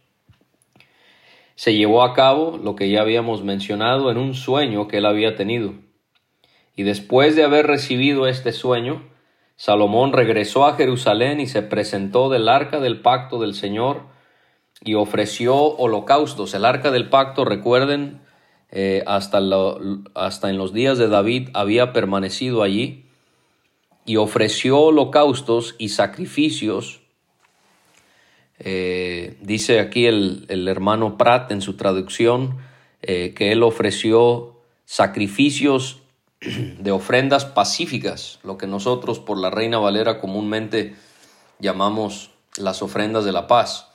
se 1.54 1.74
llevó 1.74 2.02
a 2.02 2.14
cabo, 2.14 2.58
lo 2.58 2.74
que 2.74 2.90
ya 2.90 3.00
habíamos 3.00 3.44
mencionado, 3.44 4.10
en 4.10 4.18
un 4.18 4.34
sueño 4.34 4.88
que 4.88 4.98
él 4.98 5.06
había 5.06 5.36
tenido. 5.36 5.74
Y 6.74 6.84
después 6.84 7.36
de 7.36 7.44
haber 7.44 7.66
recibido 7.66 8.26
este 8.26 8.52
sueño, 8.52 9.02
Salomón 9.56 10.12
regresó 10.12 10.66
a 10.66 10.74
Jerusalén 10.74 11.40
y 11.40 11.46
se 11.46 11.62
presentó 11.62 12.30
del 12.30 12.48
arca 12.48 12.80
del 12.80 13.00
pacto 13.00 13.38
del 13.38 13.54
Señor 13.54 14.02
y 14.80 14.94
ofreció 14.94 15.54
holocaustos. 15.54 16.54
El 16.54 16.64
arca 16.64 16.90
del 16.90 17.08
pacto, 17.08 17.44
recuerden, 17.44 18.20
eh, 18.70 19.04
hasta, 19.06 19.40
hasta 20.14 20.50
en 20.50 20.56
los 20.56 20.72
días 20.72 20.98
de 20.98 21.08
David 21.08 21.50
había 21.52 21.92
permanecido 21.92 22.62
allí 22.62 23.04
y 24.06 24.16
ofreció 24.16 24.80
holocaustos 24.80 25.76
y 25.78 25.90
sacrificios. 25.90 27.02
Eh, 28.58 29.36
dice 29.42 29.78
aquí 29.78 30.06
el, 30.06 30.46
hermano 30.68 31.18
Pratt 31.18 31.52
en 31.52 31.60
su 31.60 31.76
traducción 31.76 32.58
que 33.00 33.50
él 33.50 33.64
ofreció 33.64 34.60
sacrificios 34.84 36.01
de 36.44 36.90
ofrendas 36.90 37.44
pacíficas, 37.44 38.40
lo 38.42 38.58
que 38.58 38.66
nosotros 38.66 39.20
por 39.20 39.38
la 39.38 39.50
Reina 39.50 39.78
Valera 39.78 40.20
comúnmente 40.20 40.96
llamamos 41.58 42.30
las 42.56 42.82
ofrendas 42.82 43.24
de 43.24 43.32
la 43.32 43.46
paz, 43.46 43.88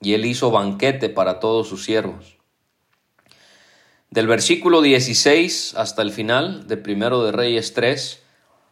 y 0.00 0.14
él 0.14 0.26
hizo 0.26 0.50
banquete 0.50 1.08
para 1.08 1.40
todos 1.40 1.68
sus 1.68 1.84
siervos. 1.84 2.36
Del 4.10 4.26
versículo 4.26 4.82
16 4.82 5.74
hasta 5.76 6.02
el 6.02 6.12
final 6.12 6.68
de 6.68 6.76
Primero 6.76 7.24
de 7.24 7.32
Reyes 7.32 7.72
3, 7.72 8.22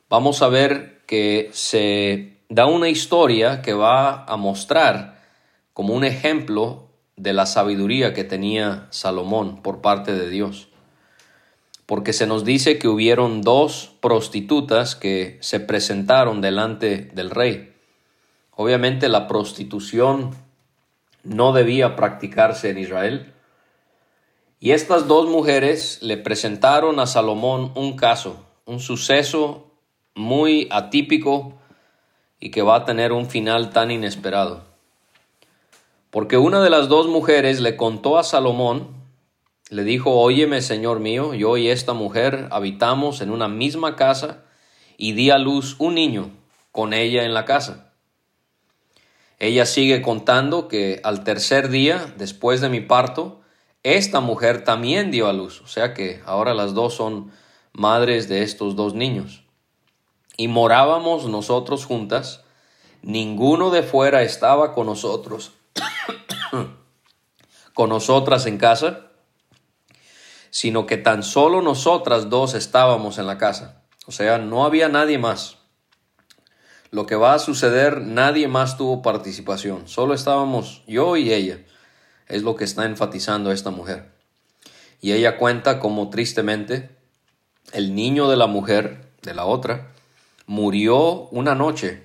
vamos 0.09 0.42
a 0.42 0.49
ver 0.49 1.01
que 1.07 1.51
se 1.53 2.37
da 2.49 2.66
una 2.66 2.90
historia 2.90 3.62
que 3.62 3.73
va 3.73 4.25
a 4.25 4.37
mostrar 4.37 5.23
como 5.73 5.95
un 5.95 6.05
ejemplo 6.05 6.90
de 7.16 7.33
la 7.33 7.47
sabiduría 7.47 8.12
que 8.12 8.25
tenía 8.25 8.88
Salomón 8.90 9.62
por 9.62 9.81
parte 9.81 10.12
de 10.12 10.29
Dios 10.29 10.68
porque 11.87 12.12
se 12.12 12.27
nos 12.27 12.45
dice 12.45 12.79
que 12.79 12.88
hubieron 12.88 13.42
dos 13.42 13.92
prostitutas 14.01 14.95
que 14.95 15.38
se 15.40 15.61
presentaron 15.61 16.40
delante 16.40 17.11
del 17.14 17.31
rey. 17.31 17.75
Obviamente 18.55 19.09
la 19.09 19.27
prostitución 19.27 20.31
no 21.25 21.53
debía 21.53 21.97
practicarse 21.97 22.71
en 22.71 22.79
Israel. 22.79 23.33
Y 24.61 24.71
estas 24.71 25.09
dos 25.09 25.29
mujeres 25.29 25.99
le 26.03 26.16
presentaron 26.16 27.01
a 27.01 27.07
Salomón 27.07 27.73
un 27.75 27.97
caso, 27.97 28.45
un 28.64 28.79
suceso 28.79 29.66
muy 30.14 30.68
atípico 30.71 31.55
y 32.38 32.51
que 32.51 32.62
va 32.62 32.77
a 32.77 32.85
tener 32.85 33.12
un 33.12 33.27
final 33.27 33.71
tan 33.71 33.90
inesperado. 33.90 34.64
Porque 36.11 36.37
una 36.37 36.62
de 36.62 36.71
las 36.71 36.88
dos 36.88 37.09
mujeres 37.09 37.61
le 37.61 37.77
contó 37.77 38.18
a 38.18 38.25
Salomón 38.25 39.02
le 39.73 39.85
dijo, 39.85 40.11
Óyeme, 40.11 40.61
Señor 40.61 41.01
mío, 41.01 41.33
yo 41.33 41.57
y 41.57 41.69
esta 41.69 41.95
mujer 41.95 42.49
habitamos 42.51 43.23
en 43.23 43.31
una 43.31 43.49
misma 43.49 43.97
casa 43.97 44.43
y 44.99 45.13
di 45.13 45.31
a 45.31 45.39
luz 45.39 45.77
un 45.79 45.95
niño 45.95 46.31
con 46.73 46.93
ella 46.93 47.25
en 47.25 47.33
la 47.33 47.47
casa. 47.47 47.91
Ella 49.39 49.65
sigue 49.65 50.03
contando 50.03 50.69
que 50.69 51.01
al 51.05 51.25
tercer 51.25 51.71
día, 51.71 52.13
después 52.19 52.61
de 52.61 52.69
mi 52.69 52.81
parto, 52.81 53.41
esta 53.83 54.21
mujer 54.21 54.63
también 54.63 55.11
dio 55.11 55.27
a 55.27 55.33
luz, 55.33 55.63
o 55.63 55.67
sea 55.67 55.95
que 55.95 56.21
ahora 56.27 56.53
las 56.53 56.75
dos 56.75 56.93
son 56.93 57.33
madres 57.73 58.29
de 58.29 58.43
estos 58.43 58.77
dos 58.77 58.93
niños. 58.93 59.43
Y 60.37 60.49
morábamos 60.49 61.25
nosotros 61.29 61.87
juntas, 61.87 62.45
ninguno 63.01 63.71
de 63.71 63.83
fuera 63.83 64.23
estaba 64.23 64.75
con 64.75 64.85
nosotros, 64.85 65.53
con 67.73 67.89
nosotras 67.89 68.45
en 68.45 68.59
casa, 68.59 69.12
sino 70.53 70.87
que 70.87 70.99
tan 70.99 71.23
solo 71.23 71.62
nosotras 71.62 72.29
dos 72.29 72.53
estábamos 72.53 73.17
en 73.17 73.27
la 73.27 73.38
casa. 73.38 73.83
O 74.07 74.12
sea, 74.12 74.37
no 74.37 74.67
había 74.67 74.91
nadie 74.91 75.17
más. 75.17 75.57
Lo 76.91 77.07
que 77.07 77.17
va 77.17 77.33
a 77.33 77.38
suceder, 77.38 78.03
nadie 78.03 78.49
más 78.49 78.77
tuvo 78.77 79.01
participación. 79.01 79.88
Solo 79.88 80.12
estábamos 80.12 80.83
yo 80.87 81.17
y 81.17 81.33
ella. 81.33 81.65
Es 82.29 82.43
lo 82.43 82.55
que 82.55 82.65
está 82.65 82.85
enfatizando 82.85 83.51
esta 83.51 83.71
mujer. 83.71 84.12
Y 85.01 85.12
ella 85.12 85.38
cuenta 85.38 85.81
como 85.81 86.11
tristemente 86.11 86.91
el 87.73 87.95
niño 87.95 88.29
de 88.29 88.37
la 88.37 88.47
mujer, 88.47 89.11
de 89.23 89.33
la 89.33 89.47
otra, 89.47 89.95
murió 90.45 91.29
una 91.31 91.55
noche 91.55 92.05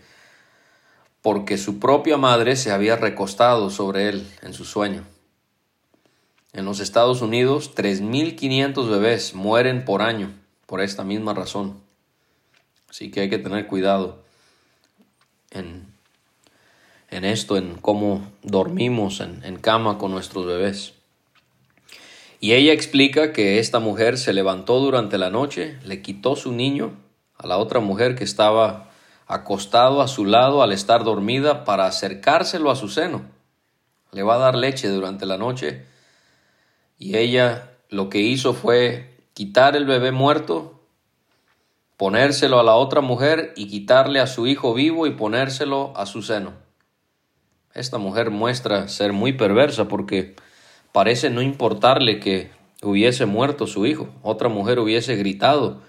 porque 1.21 1.57
su 1.57 1.79
propia 1.79 2.15
madre 2.15 2.55
se 2.55 2.71
había 2.71 2.95
recostado 2.95 3.69
sobre 3.69 4.07
él 4.07 4.25
en 4.41 4.53
su 4.53 4.63
sueño. 4.63 5.03
En 6.57 6.65
los 6.65 6.79
Estados 6.79 7.21
Unidos, 7.21 7.75
3.500 7.75 8.89
bebés 8.89 9.35
mueren 9.35 9.85
por 9.85 10.01
año 10.01 10.33
por 10.65 10.81
esta 10.81 11.03
misma 11.03 11.35
razón. 11.35 11.79
Así 12.89 13.11
que 13.11 13.19
hay 13.19 13.29
que 13.29 13.37
tener 13.37 13.67
cuidado 13.67 14.23
en, 15.51 15.85
en 17.11 17.25
esto, 17.25 17.57
en 17.57 17.75
cómo 17.75 18.27
dormimos 18.41 19.19
en, 19.19 19.43
en 19.43 19.57
cama 19.59 19.99
con 19.99 20.09
nuestros 20.09 20.47
bebés. 20.47 20.95
Y 22.39 22.53
ella 22.53 22.73
explica 22.73 23.33
que 23.33 23.59
esta 23.59 23.77
mujer 23.77 24.17
se 24.17 24.33
levantó 24.33 24.79
durante 24.79 25.19
la 25.19 25.29
noche, 25.29 25.77
le 25.85 26.01
quitó 26.01 26.35
su 26.35 26.53
niño 26.53 26.93
a 27.37 27.45
la 27.45 27.59
otra 27.59 27.81
mujer 27.81 28.15
que 28.15 28.23
estaba 28.23 28.89
acostado 29.27 30.01
a 30.01 30.07
su 30.07 30.25
lado 30.25 30.63
al 30.63 30.71
estar 30.71 31.03
dormida 31.03 31.65
para 31.65 31.85
acercárselo 31.85 32.71
a 32.71 32.75
su 32.75 32.89
seno. 32.89 33.21
Le 34.11 34.23
va 34.23 34.37
a 34.37 34.39
dar 34.39 34.55
leche 34.55 34.87
durante 34.87 35.27
la 35.27 35.37
noche 35.37 35.85
y 36.97 37.17
ella 37.17 37.71
lo 37.89 38.10
que 38.10 38.19
hizo 38.19 38.53
fue 38.53 39.17
quitar 39.33 39.75
el 39.75 39.86
bebé 39.86 40.12
muerto, 40.12 40.79
ponérselo 41.95 42.60
a 42.60 42.63
la 42.63 42.75
otra 42.75 43.01
mujer 43.01 43.53
y 43.55 43.67
quitarle 43.67 44.19
a 44.19 44.27
su 44.27 44.47
hijo 44.47 44.73
vivo 44.73 45.07
y 45.07 45.12
ponérselo 45.12 45.93
a 45.95 46.05
su 46.05 46.21
seno. 46.21 46.53
Esta 47.73 47.97
mujer 47.97 48.31
muestra 48.31 48.88
ser 48.88 49.13
muy 49.13 49.33
perversa 49.33 49.88
porque 49.88 50.36
parece 50.91 51.29
no 51.29 51.41
importarle 51.41 52.19
que 52.19 52.49
hubiese 52.81 53.25
muerto 53.25 53.67
su 53.67 53.86
hijo. 53.86 54.10
Otra 54.23 54.49
mujer 54.49 54.79
hubiese 54.79 55.15
gritado 55.15 55.81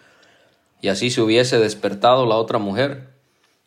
y 0.81 0.89
así 0.89 1.11
se 1.11 1.23
hubiese 1.23 1.59
despertado 1.59 2.27
la 2.27 2.37
otra 2.37 2.59
mujer. 2.59 3.09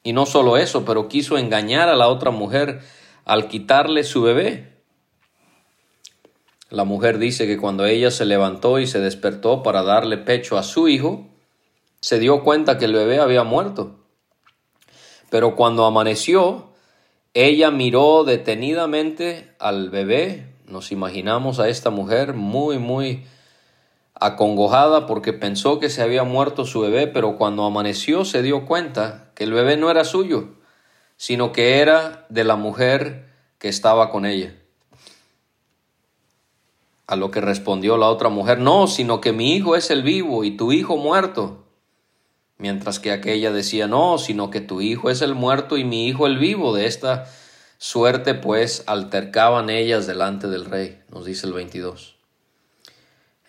Y 0.04 0.14
no 0.14 0.26
solo 0.26 0.58
eso, 0.58 0.86
pero 0.86 1.08
quiso 1.08 1.38
engañar 1.38 1.90
a 1.90 1.96
la 1.96 2.08
otra 2.08 2.32
mujer 2.32 2.82
al 3.26 3.48
quitarle 3.48 4.04
su 4.04 4.22
bebé. 4.22 4.71
La 6.72 6.86
mujer 6.86 7.18
dice 7.18 7.48
que 7.48 7.58
cuando 7.58 7.86
ella 7.86 8.12
se 8.12 8.24
levantó 8.24 8.80
y 8.80 8.88
se 8.88 9.02
despertó 9.02 9.62
para 9.62 9.84
darle 9.84 10.18
pecho 10.18 10.58
a 10.58 10.64
su 10.64 10.88
hijo, 10.88 11.28
se 12.00 12.18
dio 12.18 12.44
cuenta 12.46 12.78
que 12.78 12.86
el 12.86 12.94
bebé 12.94 13.20
había 13.20 13.44
muerto. 13.44 14.00
Pero 15.30 15.58
cuando 15.58 15.86
amaneció, 15.86 16.70
ella 17.34 17.72
miró 17.72 18.24
detenidamente 18.24 19.54
al 19.60 19.90
bebé. 19.90 20.56
Nos 20.66 20.94
imaginamos 20.94 21.60
a 21.60 21.68
esta 21.68 21.90
mujer 21.90 22.36
muy, 22.36 22.80
muy 22.80 23.26
acongojada 24.14 25.08
porque 25.08 25.34
pensó 25.34 25.78
que 25.78 25.90
se 25.90 26.02
había 26.02 26.24
muerto 26.24 26.64
su 26.64 26.80
bebé, 26.80 27.06
pero 27.08 27.36
cuando 27.36 27.66
amaneció 27.66 28.24
se 28.24 28.42
dio 28.42 28.66
cuenta 28.66 29.32
que 29.36 29.44
el 29.44 29.52
bebé 29.52 29.76
no 29.76 29.92
era 29.92 30.06
suyo, 30.06 30.56
sino 31.18 31.52
que 31.52 31.80
era 31.80 32.26
de 32.30 32.46
la 32.46 32.56
mujer 32.56 33.26
que 33.58 33.68
estaba 33.68 34.10
con 34.10 34.26
ella. 34.26 34.56
A 37.12 37.18
lo 37.18 37.30
que 37.30 37.42
respondió 37.42 37.98
la 37.98 38.08
otra 38.08 38.30
mujer, 38.30 38.60
no, 38.60 38.88
sino 38.88 39.20
que 39.20 39.34
mi 39.34 39.54
hijo 39.54 39.76
es 39.76 39.92
el 39.92 40.02
vivo 40.02 40.46
y 40.46 40.56
tu 40.56 40.72
hijo 40.72 40.96
muerto. 40.96 41.66
Mientras 42.58 43.02
que 43.02 43.12
aquella 43.12 43.52
decía, 43.52 43.88
no, 43.88 44.18
sino 44.18 44.50
que 44.50 44.62
tu 44.62 44.80
hijo 44.80 45.10
es 45.10 45.22
el 45.22 45.36
muerto 45.36 45.76
y 45.76 45.84
mi 45.84 46.08
hijo 46.08 46.26
el 46.26 46.38
vivo. 46.38 46.74
De 46.74 46.86
esta 46.86 47.26
suerte 47.78 48.34
pues 48.34 48.86
altercaban 48.86 49.70
ellas 49.70 50.08
delante 50.08 50.48
del 50.48 50.64
rey, 50.64 51.02
nos 51.10 51.26
dice 51.26 51.48
el 51.48 51.52
22. 51.52 52.16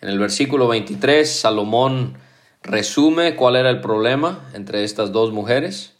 En 0.01 0.09
el 0.09 0.19
versículo 0.19 0.67
23, 0.67 1.31
Salomón 1.33 2.17
resume 2.63 3.37
cuál 3.37 3.55
era 3.55 3.69
el 3.69 3.79
problema 3.79 4.49
entre 4.53 4.83
estas 4.83 5.13
dos 5.13 5.31
mujeres. 5.31 5.93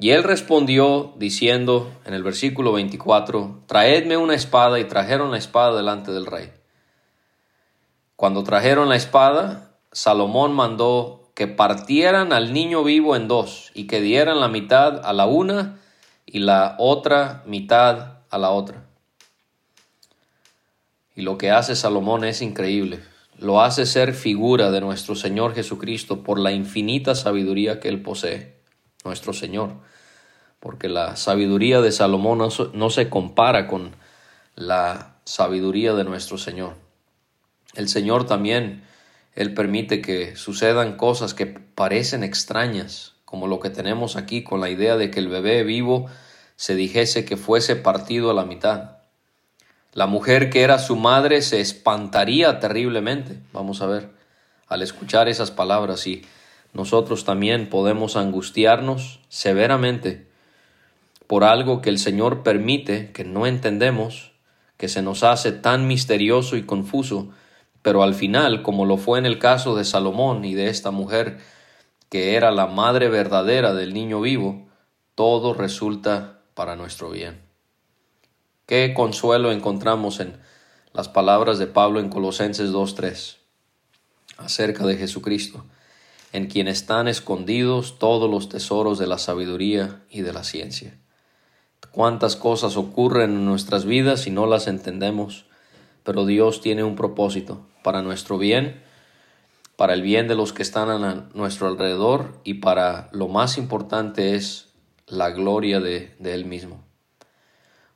Y 0.00 0.10
él 0.10 0.24
respondió 0.24 1.14
diciendo 1.18 1.92
en 2.04 2.14
el 2.14 2.24
versículo 2.24 2.72
24, 2.72 3.60
Traedme 3.66 4.16
una 4.16 4.34
espada 4.34 4.80
y 4.80 4.84
trajeron 4.86 5.30
la 5.30 5.38
espada 5.38 5.76
delante 5.76 6.10
del 6.10 6.26
rey. 6.26 6.50
Cuando 8.20 8.44
trajeron 8.44 8.90
la 8.90 8.96
espada, 8.96 9.70
Salomón 9.92 10.52
mandó 10.52 11.32
que 11.34 11.46
partieran 11.46 12.34
al 12.34 12.52
niño 12.52 12.84
vivo 12.84 13.16
en 13.16 13.28
dos 13.28 13.70
y 13.72 13.86
que 13.86 14.02
dieran 14.02 14.40
la 14.40 14.48
mitad 14.48 15.00
a 15.06 15.14
la 15.14 15.24
una 15.24 15.80
y 16.26 16.40
la 16.40 16.76
otra 16.78 17.42
mitad 17.46 18.18
a 18.28 18.36
la 18.36 18.50
otra. 18.50 18.84
Y 21.16 21.22
lo 21.22 21.38
que 21.38 21.50
hace 21.50 21.74
Salomón 21.74 22.24
es 22.24 22.42
increíble. 22.42 23.00
Lo 23.38 23.62
hace 23.62 23.86
ser 23.86 24.12
figura 24.12 24.70
de 24.70 24.82
nuestro 24.82 25.14
Señor 25.14 25.54
Jesucristo 25.54 26.22
por 26.22 26.38
la 26.38 26.52
infinita 26.52 27.14
sabiduría 27.14 27.80
que 27.80 27.88
Él 27.88 28.02
posee, 28.02 28.54
nuestro 29.02 29.32
Señor. 29.32 29.70
Porque 30.60 30.90
la 30.90 31.16
sabiduría 31.16 31.80
de 31.80 31.90
Salomón 31.90 32.36
no, 32.36 32.50
no 32.74 32.90
se 32.90 33.08
compara 33.08 33.66
con 33.66 33.92
la 34.56 35.14
sabiduría 35.24 35.94
de 35.94 36.04
nuestro 36.04 36.36
Señor. 36.36 36.89
El 37.74 37.88
Señor 37.88 38.26
también, 38.26 38.82
Él 39.34 39.54
permite 39.54 40.02
que 40.02 40.36
sucedan 40.36 40.96
cosas 40.96 41.34
que 41.34 41.46
parecen 41.46 42.24
extrañas, 42.24 43.14
como 43.24 43.46
lo 43.46 43.60
que 43.60 43.70
tenemos 43.70 44.16
aquí 44.16 44.42
con 44.42 44.60
la 44.60 44.70
idea 44.70 44.96
de 44.96 45.10
que 45.10 45.20
el 45.20 45.28
bebé 45.28 45.62
vivo 45.62 46.06
se 46.56 46.74
dijese 46.74 47.24
que 47.24 47.36
fuese 47.36 47.76
partido 47.76 48.30
a 48.30 48.34
la 48.34 48.44
mitad. 48.44 48.98
La 49.92 50.06
mujer 50.06 50.50
que 50.50 50.62
era 50.62 50.78
su 50.78 50.96
madre 50.96 51.42
se 51.42 51.60
espantaría 51.60 52.60
terriblemente, 52.60 53.38
vamos 53.52 53.82
a 53.82 53.86
ver, 53.86 54.10
al 54.68 54.82
escuchar 54.82 55.28
esas 55.28 55.50
palabras 55.50 56.06
y 56.06 56.24
nosotros 56.72 57.24
también 57.24 57.68
podemos 57.68 58.16
angustiarnos 58.16 59.20
severamente 59.28 60.28
por 61.26 61.44
algo 61.44 61.80
que 61.80 61.90
el 61.90 61.98
Señor 61.98 62.42
permite, 62.42 63.12
que 63.12 63.24
no 63.24 63.46
entendemos, 63.46 64.32
que 64.76 64.88
se 64.88 65.02
nos 65.02 65.22
hace 65.22 65.52
tan 65.52 65.86
misterioso 65.86 66.56
y 66.56 66.64
confuso, 66.64 67.30
pero 67.82 68.02
al 68.02 68.14
final, 68.14 68.62
como 68.62 68.84
lo 68.84 68.96
fue 68.96 69.18
en 69.18 69.26
el 69.26 69.38
caso 69.38 69.74
de 69.74 69.84
Salomón 69.84 70.44
y 70.44 70.54
de 70.54 70.68
esta 70.68 70.90
mujer, 70.90 71.38
que 72.10 72.34
era 72.34 72.50
la 72.50 72.66
madre 72.66 73.08
verdadera 73.08 73.72
del 73.72 73.94
niño 73.94 74.20
vivo, 74.20 74.66
todo 75.14 75.54
resulta 75.54 76.42
para 76.54 76.76
nuestro 76.76 77.10
bien. 77.10 77.40
Qué 78.66 78.92
consuelo 78.94 79.50
encontramos 79.50 80.20
en 80.20 80.38
las 80.92 81.08
palabras 81.08 81.58
de 81.58 81.66
Pablo 81.66 82.00
en 82.00 82.08
Colosenses 82.08 82.70
2.3 82.70 83.36
acerca 84.36 84.86
de 84.86 84.96
Jesucristo, 84.96 85.64
en 86.32 86.46
quien 86.46 86.68
están 86.68 87.08
escondidos 87.08 87.98
todos 87.98 88.30
los 88.30 88.48
tesoros 88.48 88.98
de 88.98 89.06
la 89.06 89.18
sabiduría 89.18 90.02
y 90.10 90.22
de 90.22 90.32
la 90.32 90.44
ciencia. 90.44 90.98
Cuántas 91.90 92.36
cosas 92.36 92.76
ocurren 92.76 93.30
en 93.30 93.44
nuestras 93.44 93.84
vidas 93.84 94.26
y 94.26 94.30
no 94.30 94.46
las 94.46 94.66
entendemos, 94.66 95.46
pero 96.04 96.24
Dios 96.24 96.60
tiene 96.60 96.84
un 96.84 96.94
propósito 96.94 97.66
para 97.82 98.02
nuestro 98.02 98.38
bien, 98.38 98.82
para 99.76 99.94
el 99.94 100.02
bien 100.02 100.28
de 100.28 100.34
los 100.34 100.52
que 100.52 100.62
están 100.62 100.90
a 100.90 101.28
nuestro 101.34 101.66
alrededor 101.66 102.38
y 102.44 102.54
para 102.54 103.08
lo 103.12 103.28
más 103.28 103.56
importante 103.56 104.34
es 104.34 104.68
la 105.06 105.30
gloria 105.30 105.80
de, 105.80 106.14
Él 106.22 106.44
mismo. 106.44 106.84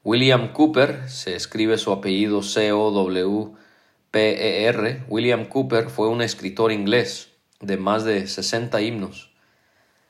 William 0.03 0.53
Cooper, 0.53 1.09
se 1.09 1.37
escribe 1.37 1.77
su 1.79 1.93
apellido 1.93 2.43
C-O-W-P-E-R, 2.43 3.55
William 5.09 5.45
Cooper 5.45 5.91
fue 5.91 6.09
un 6.09 6.23
escritor 6.23 6.73
inglés 6.73 7.31
de 7.61 7.77
más 7.77 8.05
de 8.05 8.27
60 8.27 8.81
himnos. 8.81 9.31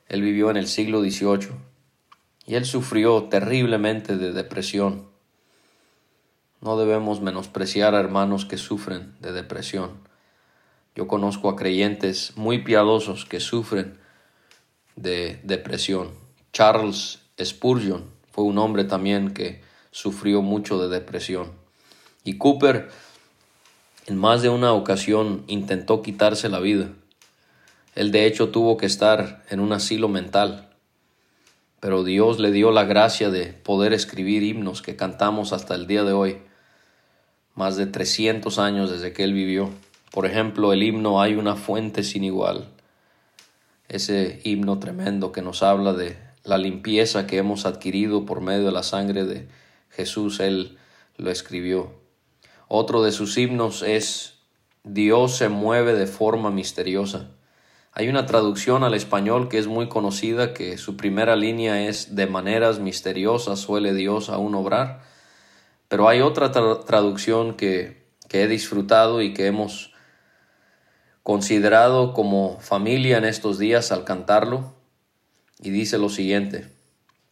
Él 0.07 0.21
vivió 0.21 0.49
en 0.49 0.57
el 0.57 0.67
siglo 0.67 1.01
XVIII 1.01 1.49
y 2.45 2.55
él 2.55 2.65
sufrió 2.65 3.23
terriblemente 3.25 4.17
de 4.17 4.31
depresión. 4.31 5.09
No 6.65 6.77
debemos 6.77 7.21
menospreciar 7.21 7.93
a 7.93 7.99
hermanos 7.99 8.43
que 8.43 8.57
sufren 8.57 9.13
de 9.19 9.31
depresión. 9.31 9.91
Yo 10.95 11.07
conozco 11.07 11.47
a 11.47 11.55
creyentes 11.55 12.35
muy 12.37 12.63
piadosos 12.63 13.25
que 13.25 13.39
sufren 13.39 13.99
de 14.95 15.39
depresión. 15.43 16.09
Charles 16.53 17.19
Spurgeon 17.39 18.05
fue 18.31 18.45
un 18.45 18.57
hombre 18.57 18.83
también 18.83 19.31
que 19.31 19.61
sufrió 19.91 20.41
mucho 20.41 20.81
de 20.81 20.89
depresión. 20.89 21.51
Y 22.23 22.39
Cooper 22.39 22.89
en 24.07 24.17
más 24.17 24.41
de 24.41 24.49
una 24.49 24.73
ocasión 24.73 25.43
intentó 25.45 26.01
quitarse 26.01 26.49
la 26.49 26.61
vida. 26.61 26.89
Él 27.93 28.11
de 28.11 28.25
hecho 28.25 28.49
tuvo 28.49 28.75
que 28.77 28.87
estar 28.87 29.43
en 29.51 29.59
un 29.59 29.71
asilo 29.71 30.09
mental. 30.09 30.71
Pero 31.79 32.03
Dios 32.03 32.39
le 32.39 32.49
dio 32.49 32.71
la 32.71 32.85
gracia 32.85 33.29
de 33.29 33.53
poder 33.53 33.93
escribir 33.93 34.41
himnos 34.41 34.81
que 34.81 34.95
cantamos 34.95 35.53
hasta 35.53 35.75
el 35.75 35.85
día 35.85 36.03
de 36.03 36.13
hoy, 36.13 36.41
más 37.55 37.77
de 37.77 37.87
300 37.87 38.59
años 38.59 38.91
desde 38.91 39.13
que 39.13 39.23
él 39.23 39.33
vivió. 39.33 39.69
Por 40.11 40.25
ejemplo, 40.25 40.71
el 40.71 40.83
himno 40.83 41.21
Hay 41.21 41.35
una 41.35 41.55
fuente 41.55 42.03
sin 42.03 42.23
igual. 42.23 42.69
Ese 43.87 44.41
himno 44.43 44.79
tremendo 44.79 45.31
que 45.31 45.41
nos 45.41 45.63
habla 45.63 45.93
de 45.93 46.17
la 46.43 46.57
limpieza 46.57 47.27
que 47.27 47.37
hemos 47.37 47.65
adquirido 47.65 48.25
por 48.25 48.41
medio 48.41 48.65
de 48.65 48.71
la 48.71 48.83
sangre 48.83 49.25
de 49.25 49.47
Jesús 49.89 50.39
él 50.39 50.77
lo 51.17 51.31
escribió. 51.31 51.93
Otro 52.67 53.03
de 53.03 53.11
sus 53.11 53.37
himnos 53.37 53.81
es 53.81 54.35
Dios 54.83 55.37
se 55.37 55.49
mueve 55.49 55.93
de 55.93 56.07
forma 56.07 56.51
misteriosa. 56.51 57.31
Hay 57.91 58.09
una 58.09 58.25
traducción 58.25 58.83
al 58.83 58.93
español 58.93 59.47
que 59.47 59.57
es 59.57 59.67
muy 59.67 59.87
conocida 59.87 60.53
que 60.53 60.77
su 60.77 60.97
primera 60.97 61.35
línea 61.35 61.87
es 61.87 62.15
de 62.15 62.27
maneras 62.27 62.79
misteriosas 62.79 63.59
suele 63.59 63.93
Dios 63.93 64.29
aún 64.29 64.53
obrar. 64.53 65.01
Pero 65.87 66.09
hay 66.09 66.21
otra 66.21 66.51
traducción 66.51 67.55
que, 67.55 68.05
que 68.27 68.43
he 68.43 68.47
disfrutado 68.47 69.21
y 69.21 69.33
que 69.33 69.47
hemos 69.47 69.93
considerado 71.23 72.13
como 72.13 72.59
familia 72.59 73.17
en 73.17 73.25
estos 73.25 73.57
días 73.57 73.91
al 73.91 74.03
cantarlo 74.03 74.75
y 75.59 75.69
dice 75.69 75.97
lo 75.97 76.09
siguiente, 76.09 76.71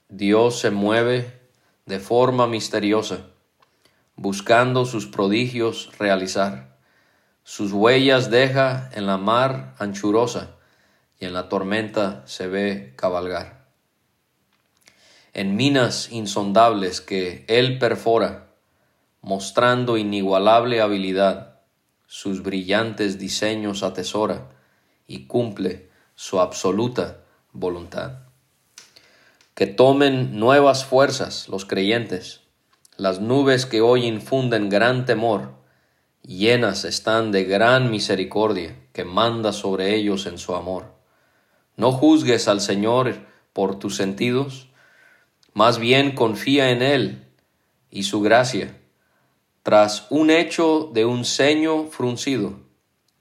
Dios 0.10 0.60
se 0.60 0.72
mueve 0.72 1.42
de 1.86 2.00
forma 2.00 2.48
misteriosa, 2.48 3.28
buscando 4.16 4.86
sus 4.86 5.08
prodigios 5.08 5.92
realizar. 6.00 6.78
Sus 7.44 7.74
huellas 7.74 8.32
deja 8.32 8.90
en 8.94 9.06
la 9.06 9.18
mar 9.18 9.76
anchurosa 9.78 10.56
y 11.20 11.26
en 11.26 11.34
la 11.34 11.50
tormenta 11.50 12.24
se 12.26 12.48
ve 12.48 12.94
cabalgar. 12.96 13.63
En 15.34 15.56
minas 15.56 16.12
insondables 16.12 17.02
que 17.02 17.46
él 17.48 17.80
perfora, 17.80 18.52
mostrando 19.22 19.98
inigualable 19.98 20.82
habilidad, 20.82 21.60
sus 22.08 22.44
brillantes 22.44 23.18
diseños 23.18 23.84
atesora 23.84 24.52
y 25.08 25.26
cumple 25.26 25.90
su 26.16 26.40
absoluta 26.40 27.24
voluntad 27.52 28.24
que 29.54 29.68
tomen 29.68 30.40
nuevas 30.40 30.84
fuerzas 30.84 31.48
los 31.48 31.66
creyentes. 31.66 32.42
Las 32.98 33.22
nubes 33.22 33.66
que 33.66 33.82
hoy 33.82 34.06
infunden 34.06 34.70
gran 34.70 35.06
temor, 35.06 35.52
llenas 36.24 36.86
están 36.86 37.32
de 37.32 37.44
gran 37.44 37.92
misericordia 37.92 38.76
que 38.94 39.04
manda 39.04 39.54
sobre 39.54 39.96
ellos 39.96 40.26
en 40.26 40.40
su 40.40 40.56
amor. 40.56 40.94
No 41.76 41.92
juzgues 41.92 42.48
al 42.48 42.62
Señor 42.62 43.16
por 43.52 43.78
tus 43.78 43.96
sentidos, 43.96 44.70
más 45.54 45.80
bien 45.80 46.14
confía 46.16 46.70
en 46.70 46.82
Él 46.82 47.28
y 47.90 48.04
su 48.04 48.22
gracia. 48.22 48.80
Tras 49.64 50.08
un 50.10 50.30
hecho 50.30 50.90
de 50.94 51.06
un 51.06 51.26
ceño 51.26 51.86
fruncido, 51.86 52.60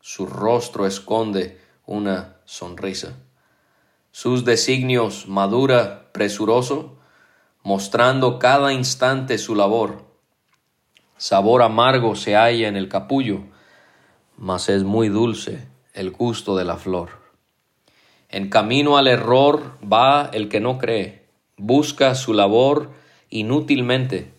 su 0.01 0.27
rostro 0.27 0.87
esconde 0.87 1.61
una 1.87 2.37
sonrisa 2.45 3.17
sus 4.13 4.45
designios 4.45 5.27
madura 5.27 6.13
presuroso, 6.13 6.99
mostrando 7.63 8.39
cada 8.39 8.75
instante 8.75 9.39
su 9.39 9.55
labor. 9.55 10.05
Sabor 11.17 11.63
amargo 11.63 12.15
se 12.15 12.37
halla 12.37 12.69
en 12.69 12.77
el 12.77 12.91
capullo, 12.91 13.41
mas 14.37 14.69
es 14.69 14.85
muy 14.85 15.09
dulce 15.09 15.67
el 15.95 16.11
gusto 16.11 16.57
de 16.57 16.65
la 16.65 16.77
flor. 16.77 17.23
En 18.29 18.51
camino 18.51 18.99
al 18.99 19.09
error 19.09 19.79
va 19.91 20.29
el 20.33 20.51
que 20.51 20.61
no 20.61 20.77
cree, 20.77 21.22
busca 21.63 22.17
su 22.17 22.35
labor 22.35 22.91
inútilmente, 23.31 24.33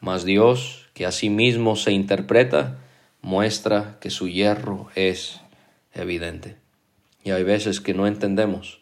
mas 0.00 0.26
Dios, 0.26 0.88
que 0.92 1.06
a 1.06 1.10
sí 1.10 1.30
mismo 1.30 1.74
se 1.74 1.92
interpreta, 1.92 2.76
muestra 3.22 3.96
que 3.98 4.10
su 4.10 4.28
hierro 4.28 4.88
es 4.94 5.40
evidente. 5.94 6.56
Y 7.24 7.30
hay 7.30 7.44
veces 7.44 7.80
que 7.80 7.94
no 7.94 8.06
entendemos 8.06 8.80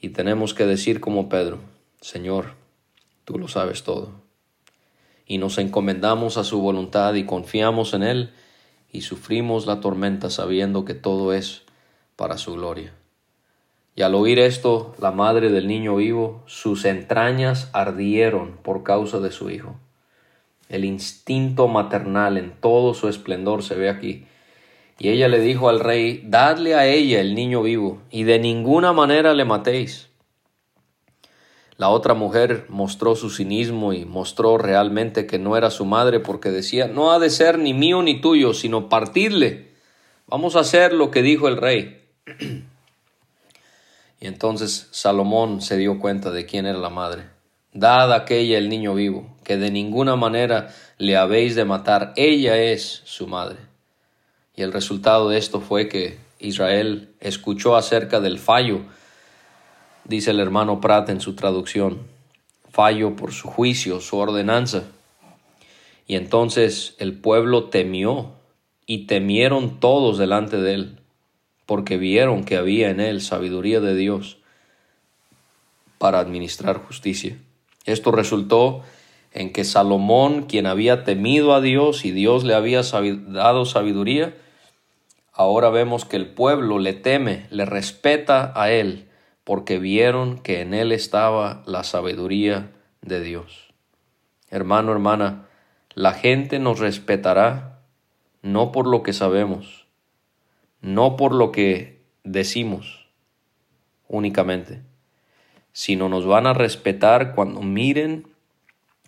y 0.00 0.08
tenemos 0.08 0.54
que 0.54 0.66
decir 0.66 1.00
como 1.00 1.28
Pedro, 1.28 1.60
Señor, 2.00 2.54
tú 3.24 3.38
lo 3.38 3.46
sabes 3.46 3.84
todo. 3.84 4.10
Y 5.24 5.38
nos 5.38 5.58
encomendamos 5.58 6.36
a 6.36 6.42
su 6.42 6.60
voluntad 6.60 7.14
y 7.14 7.24
confiamos 7.24 7.94
en 7.94 8.02
Él 8.02 8.32
y 8.90 9.02
sufrimos 9.02 9.66
la 9.66 9.78
tormenta 9.80 10.30
sabiendo 10.30 10.84
que 10.84 10.94
todo 10.94 11.32
es 11.32 11.62
para 12.16 12.38
su 12.38 12.54
gloria. 12.54 12.92
Y 13.98 14.02
al 14.02 14.14
oír 14.14 14.38
esto, 14.38 14.94
la 15.00 15.10
madre 15.10 15.50
del 15.50 15.66
niño 15.66 15.96
vivo, 15.96 16.44
sus 16.46 16.84
entrañas 16.84 17.68
ardieron 17.72 18.56
por 18.62 18.84
causa 18.84 19.18
de 19.18 19.32
su 19.32 19.50
hijo. 19.50 19.74
El 20.68 20.84
instinto 20.84 21.66
maternal 21.66 22.36
en 22.36 22.52
todo 22.60 22.94
su 22.94 23.08
esplendor 23.08 23.64
se 23.64 23.74
ve 23.74 23.88
aquí 23.88 24.24
y 25.00 25.08
ella 25.08 25.26
le 25.26 25.40
dijo 25.40 25.68
al 25.68 25.80
rey, 25.80 26.22
Dadle 26.24 26.76
a 26.76 26.86
ella 26.86 27.20
el 27.20 27.34
niño 27.34 27.60
vivo, 27.62 27.98
y 28.08 28.22
de 28.22 28.38
ninguna 28.38 28.92
manera 28.92 29.34
le 29.34 29.44
matéis. 29.44 30.10
La 31.76 31.88
otra 31.88 32.14
mujer 32.14 32.66
mostró 32.68 33.16
su 33.16 33.30
cinismo 33.30 33.92
y 33.92 34.04
mostró 34.04 34.58
realmente 34.58 35.26
que 35.26 35.40
no 35.40 35.56
era 35.56 35.72
su 35.72 35.84
madre 35.84 36.20
porque 36.20 36.50
decía, 36.50 36.86
no 36.86 37.10
ha 37.10 37.18
de 37.18 37.30
ser 37.30 37.58
ni 37.58 37.74
mío 37.74 38.00
ni 38.04 38.20
tuyo, 38.20 38.54
sino 38.54 38.88
partirle. 38.88 39.72
Vamos 40.28 40.54
a 40.54 40.60
hacer 40.60 40.92
lo 40.92 41.10
que 41.10 41.22
dijo 41.22 41.48
el 41.48 41.56
rey. 41.56 42.00
y 44.20 44.26
entonces 44.26 44.88
Salomón 44.90 45.60
se 45.60 45.76
dio 45.76 45.98
cuenta 45.98 46.30
de 46.30 46.46
quién 46.46 46.66
era 46.66 46.78
la 46.78 46.90
madre. 46.90 47.24
Dad 47.72 48.12
aquella 48.12 48.58
el 48.58 48.68
niño 48.68 48.94
vivo, 48.94 49.36
que 49.44 49.56
de 49.56 49.70
ninguna 49.70 50.16
manera 50.16 50.74
le 50.96 51.16
habéis 51.16 51.54
de 51.54 51.64
matar. 51.64 52.12
Ella 52.16 52.56
es 52.56 53.02
su 53.04 53.26
madre. 53.26 53.58
Y 54.56 54.62
el 54.62 54.72
resultado 54.72 55.28
de 55.28 55.38
esto 55.38 55.60
fue 55.60 55.88
que 55.88 56.18
Israel 56.40 57.14
escuchó 57.20 57.76
acerca 57.76 58.20
del 58.20 58.38
fallo, 58.38 58.80
dice 60.04 60.32
el 60.32 60.40
hermano 60.40 60.80
Prat 60.80 61.08
en 61.10 61.20
su 61.20 61.34
traducción, 61.36 62.06
fallo 62.70 63.14
por 63.14 63.32
su 63.32 63.48
juicio, 63.48 64.00
su 64.00 64.16
ordenanza. 64.16 64.84
Y 66.06 66.16
entonces 66.16 66.96
el 66.98 67.20
pueblo 67.20 67.64
temió 67.64 68.32
y 68.86 69.06
temieron 69.06 69.78
todos 69.78 70.18
delante 70.18 70.56
de 70.56 70.74
él, 70.74 70.97
porque 71.68 71.98
vieron 71.98 72.44
que 72.44 72.56
había 72.56 72.88
en 72.88 72.98
él 72.98 73.20
sabiduría 73.20 73.80
de 73.80 73.94
Dios 73.94 74.38
para 75.98 76.18
administrar 76.18 76.78
justicia. 76.78 77.36
Esto 77.84 78.10
resultó 78.10 78.84
en 79.34 79.52
que 79.52 79.64
Salomón, 79.64 80.44
quien 80.44 80.64
había 80.64 81.04
temido 81.04 81.52
a 81.52 81.60
Dios 81.60 82.06
y 82.06 82.10
Dios 82.10 82.44
le 82.44 82.54
había 82.54 82.80
dado 82.80 83.66
sabiduría, 83.66 84.34
ahora 85.34 85.68
vemos 85.68 86.06
que 86.06 86.16
el 86.16 86.28
pueblo 86.28 86.78
le 86.78 86.94
teme, 86.94 87.46
le 87.50 87.66
respeta 87.66 88.50
a 88.56 88.70
él, 88.70 89.06
porque 89.44 89.78
vieron 89.78 90.38
que 90.38 90.62
en 90.62 90.72
él 90.72 90.90
estaba 90.90 91.64
la 91.66 91.84
sabiduría 91.84 92.70
de 93.02 93.20
Dios. 93.20 93.74
Hermano, 94.48 94.90
hermana, 94.90 95.48
la 95.92 96.14
gente 96.14 96.60
nos 96.60 96.78
respetará 96.78 97.82
no 98.40 98.72
por 98.72 98.86
lo 98.86 99.02
que 99.02 99.12
sabemos, 99.12 99.77
no 100.80 101.16
por 101.16 101.34
lo 101.34 101.52
que 101.52 102.00
decimos 102.24 103.08
únicamente, 104.08 104.82
sino 105.72 106.08
nos 106.08 106.26
van 106.26 106.46
a 106.46 106.54
respetar 106.54 107.34
cuando 107.34 107.62
miren 107.62 108.26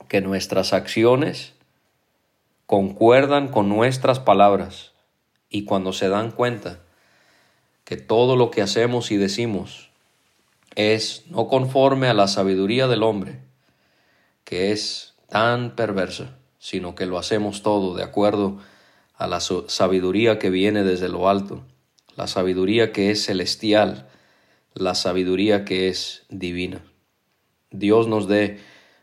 que 0.09 0.21
nuestras 0.21 0.73
acciones 0.73 1.55
concuerdan 2.67 3.49
con 3.49 3.69
nuestras 3.69 4.21
palabras 4.21 4.93
y 5.49 5.65
cuando 5.65 5.93
se 5.93 6.09
dan 6.09 6.31
cuenta 6.31 6.81
que 7.85 7.97
todo 7.97 8.37
lo 8.37 8.51
que 8.51 8.63
hacemos 8.63 9.11
y 9.11 9.17
decimos 9.17 9.91
es 10.77 11.25
no 11.29 11.49
conforme 11.49 12.07
a 12.07 12.15
la 12.15 12.29
sabiduría 12.29 12.87
del 12.87 13.03
hombre, 13.03 13.41
que 14.45 14.71
es 14.71 15.15
tan 15.29 15.75
perversa, 15.75 16.37
sino 16.59 16.95
que 16.95 17.07
lo 17.07 17.19
hacemos 17.19 17.63
todo 17.63 17.97
de 17.97 18.05
acuerdo 18.05 18.59
a 19.21 19.27
la 19.27 19.41
sabiduría 19.41 20.39
que 20.39 20.49
viene 20.49 20.83
desde 20.83 21.11
lo 21.11 21.29
alto, 21.29 21.61
la 22.17 22.27
sabiduría 22.27 22.91
que 22.91 23.11
es 23.11 23.23
celestial, 23.27 24.09
la 24.73 24.95
sabiduría 24.95 25.67
que 25.67 25.89
es 25.89 26.25
divina. 26.31 26.83
Dios 27.71 28.09
nos 28.09 28.29
dé 28.29 28.61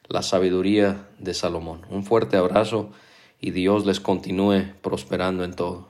la 0.07 0.23
sabiduría 0.23 1.07
de 1.19 1.35
Salomón. 1.35 1.85
Un 1.91 2.03
fuerte 2.03 2.35
abrazo 2.35 2.89
y 3.39 3.51
Dios 3.51 3.85
les 3.85 3.99
continúe 3.99 4.63
prosperando 4.81 5.43
en 5.43 5.53
todo. 5.53 5.89